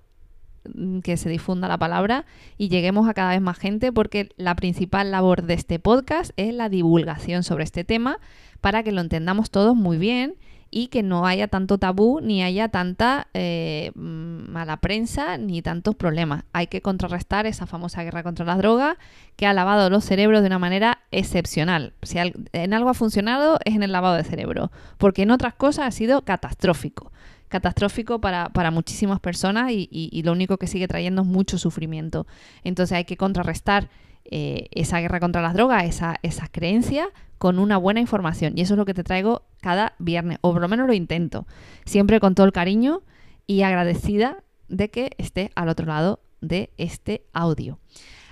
que 1.04 1.18
se 1.18 1.30
difunda 1.30 1.68
la 1.68 1.78
palabra 1.78 2.26
y 2.58 2.70
lleguemos 2.70 3.10
a 3.10 3.14
cada 3.14 3.32
vez 3.32 3.42
más 3.42 3.58
gente 3.58 3.92
porque 3.92 4.30
la 4.38 4.56
principal 4.56 5.12
labor 5.12 5.44
de 5.44 5.56
este 5.56 5.80
podcast 5.80 6.32
es 6.38 6.54
la 6.54 6.70
divulgación 6.70 7.44
sobre 7.44 7.64
este 7.64 7.84
tema 7.84 8.20
para 8.62 8.84
que 8.84 8.92
lo 8.92 9.02
entendamos 9.02 9.50
todos 9.50 9.76
muy 9.76 9.98
bien 9.98 10.36
y 10.72 10.88
que 10.88 11.04
no 11.04 11.28
haya 11.28 11.50
tanto 11.50 11.78
tabú 11.78 12.22
ni 12.22 12.44
haya 12.44 12.70
tanta 12.70 13.28
eh, 13.34 13.92
mm, 13.96 14.50
mala 14.50 14.78
prensa 14.78 15.38
ni 15.38 15.62
tantos 15.62 15.96
problemas. 15.96 16.46
Hay 16.54 16.68
que 16.68 16.82
contrarrestar 16.82 17.46
esa 17.46 17.68
famosa 17.68 18.04
guerra 18.04 18.24
contra 18.24 18.46
las 18.46 18.58
drogas 18.58 18.98
que 19.36 19.46
ha 19.46 19.54
lavado 19.54 19.90
los 19.90 20.06
cerebros 20.06 20.42
de 20.42 20.48
una 20.48 20.60
manera 20.60 21.00
excepcional. 21.12 21.94
Si 22.04 22.18
en 22.18 22.74
algo 22.74 22.90
ha 22.90 22.94
funcionado 22.94 23.60
es 23.66 23.76
en 23.76 23.84
el 23.84 23.92
lavado 23.92 24.16
de 24.16 24.24
cerebro, 24.24 24.72
porque 24.98 25.24
en 25.24 25.32
otras 25.32 25.54
cosas 25.54 25.88
ha 25.88 25.92
sido 25.92 26.24
catastrófico 26.24 27.12
catastrófico 27.52 28.20
para, 28.20 28.72
muchísimas 28.72 29.20
personas 29.20 29.72
y, 29.72 30.22
lo 30.24 30.32
único 30.32 30.58
que 30.58 30.66
sigue 30.66 30.88
trayendo 30.88 31.22
es 31.22 31.28
mucho 31.28 31.60
sufrimiento. 31.60 32.26
Entonces 32.64 32.98
hay 32.98 33.06
que 33.06 33.18
contrarrestar 33.18 33.90
eh, 34.26 34.68
esa 34.72 35.00
guerra 35.00 35.20
contra 35.20 35.42
las 35.42 35.54
drogas, 35.54 35.84
esa, 35.84 36.16
esas 36.24 36.50
creencias, 36.50 37.08
con 37.38 37.60
una 37.60 37.78
buena 37.78 38.00
información. 38.00 38.54
Y 38.56 38.62
eso 38.62 38.74
es 38.74 38.78
lo 38.78 38.86
que 38.86 38.94
te 38.94 39.04
traigo 39.04 39.44
cada 39.62 39.94
viernes, 40.00 40.40
o 40.42 40.52
por 40.54 40.62
lo 40.62 40.68
menos 40.68 40.88
lo 40.88 40.94
intento, 40.94 41.46
siempre 41.86 42.20
con 42.20 42.34
todo 42.34 42.46
el 42.46 42.54
cariño 42.54 43.04
y 43.46 43.62
agradecida 43.62 44.44
de 44.68 44.90
que 44.90 45.12
esté 45.18 45.52
al 45.56 45.70
otro 45.70 45.86
lado 45.86 46.22
de 46.40 46.72
este 46.78 47.26
audio. 47.34 47.80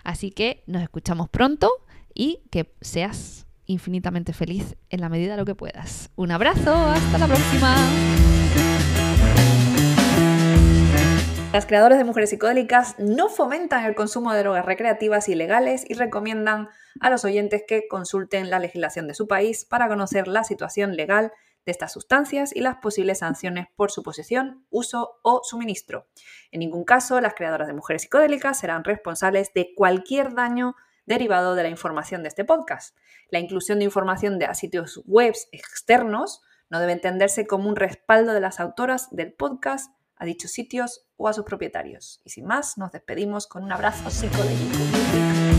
Así 0.03 0.31
que 0.31 0.63
nos 0.65 0.81
escuchamos 0.81 1.29
pronto 1.29 1.69
y 2.13 2.39
que 2.49 2.73
seas 2.81 3.45
infinitamente 3.65 4.33
feliz 4.33 4.75
en 4.89 5.01
la 5.01 5.09
medida 5.09 5.33
de 5.33 5.37
lo 5.37 5.45
que 5.45 5.55
puedas. 5.55 6.09
Un 6.15 6.31
abrazo, 6.31 6.73
hasta 6.73 7.17
la 7.17 7.27
próxima. 7.27 7.75
Las 11.51 11.65
creadoras 11.65 11.97
de 11.97 12.03
mujeres 12.03 12.29
psicodélicas 12.29 12.93
no 12.99 13.27
fomentan 13.27 13.83
el 13.85 13.95
consumo 13.95 14.31
de 14.31 14.39
drogas 14.41 14.65
recreativas 14.65 15.27
ilegales 15.29 15.83
y 15.89 15.95
recomiendan 15.95 16.69
a 16.99 17.09
los 17.09 17.25
oyentes 17.25 17.63
que 17.67 17.87
consulten 17.87 18.51
la 18.51 18.59
legislación 18.59 19.07
de 19.07 19.15
su 19.15 19.27
país 19.27 19.65
para 19.65 19.87
conocer 19.87 20.27
la 20.27 20.43
situación 20.43 20.95
legal 20.95 21.33
de 21.65 21.71
estas 21.71 21.91
sustancias 21.91 22.55
y 22.55 22.59
las 22.59 22.75
posibles 22.75 23.19
sanciones 23.19 23.65
por 23.75 23.89
su 23.89 24.03
posesión, 24.03 24.63
uso 24.69 25.17
o 25.23 25.41
suministro. 25.43 26.05
En 26.51 26.59
ningún 26.59 26.83
caso, 26.83 27.19
las 27.19 27.33
creadoras 27.33 27.67
de 27.67 27.73
mujeres 27.73 28.03
psicodélicas 28.03 28.59
serán 28.59 28.83
responsables 28.83 29.51
de 29.55 29.73
cualquier 29.75 30.35
daño 30.35 30.75
derivado 31.07 31.55
de 31.55 31.63
la 31.63 31.69
información 31.69 32.21
de 32.21 32.29
este 32.29 32.45
podcast. 32.45 32.95
La 33.31 33.39
inclusión 33.39 33.79
de 33.79 33.85
información 33.85 34.37
de 34.37 34.53
sitios 34.53 35.01
web 35.07 35.33
externos 35.51 36.43
no 36.69 36.79
debe 36.79 36.91
entenderse 36.91 37.47
como 37.47 37.69
un 37.69 37.75
respaldo 37.75 38.33
de 38.33 38.39
las 38.39 38.59
autoras 38.59 39.09
del 39.09 39.33
podcast 39.33 39.91
a 40.19 40.25
dichos 40.25 40.51
sitios 40.51 41.07
o 41.17 41.27
a 41.27 41.33
sus 41.33 41.45
propietarios. 41.45 42.21
Y 42.23 42.29
sin 42.29 42.45
más, 42.45 42.77
nos 42.77 42.91
despedimos 42.91 43.47
con 43.47 43.63
un 43.63 43.71
abrazo 43.71 44.11
psicodélico. 44.11 45.58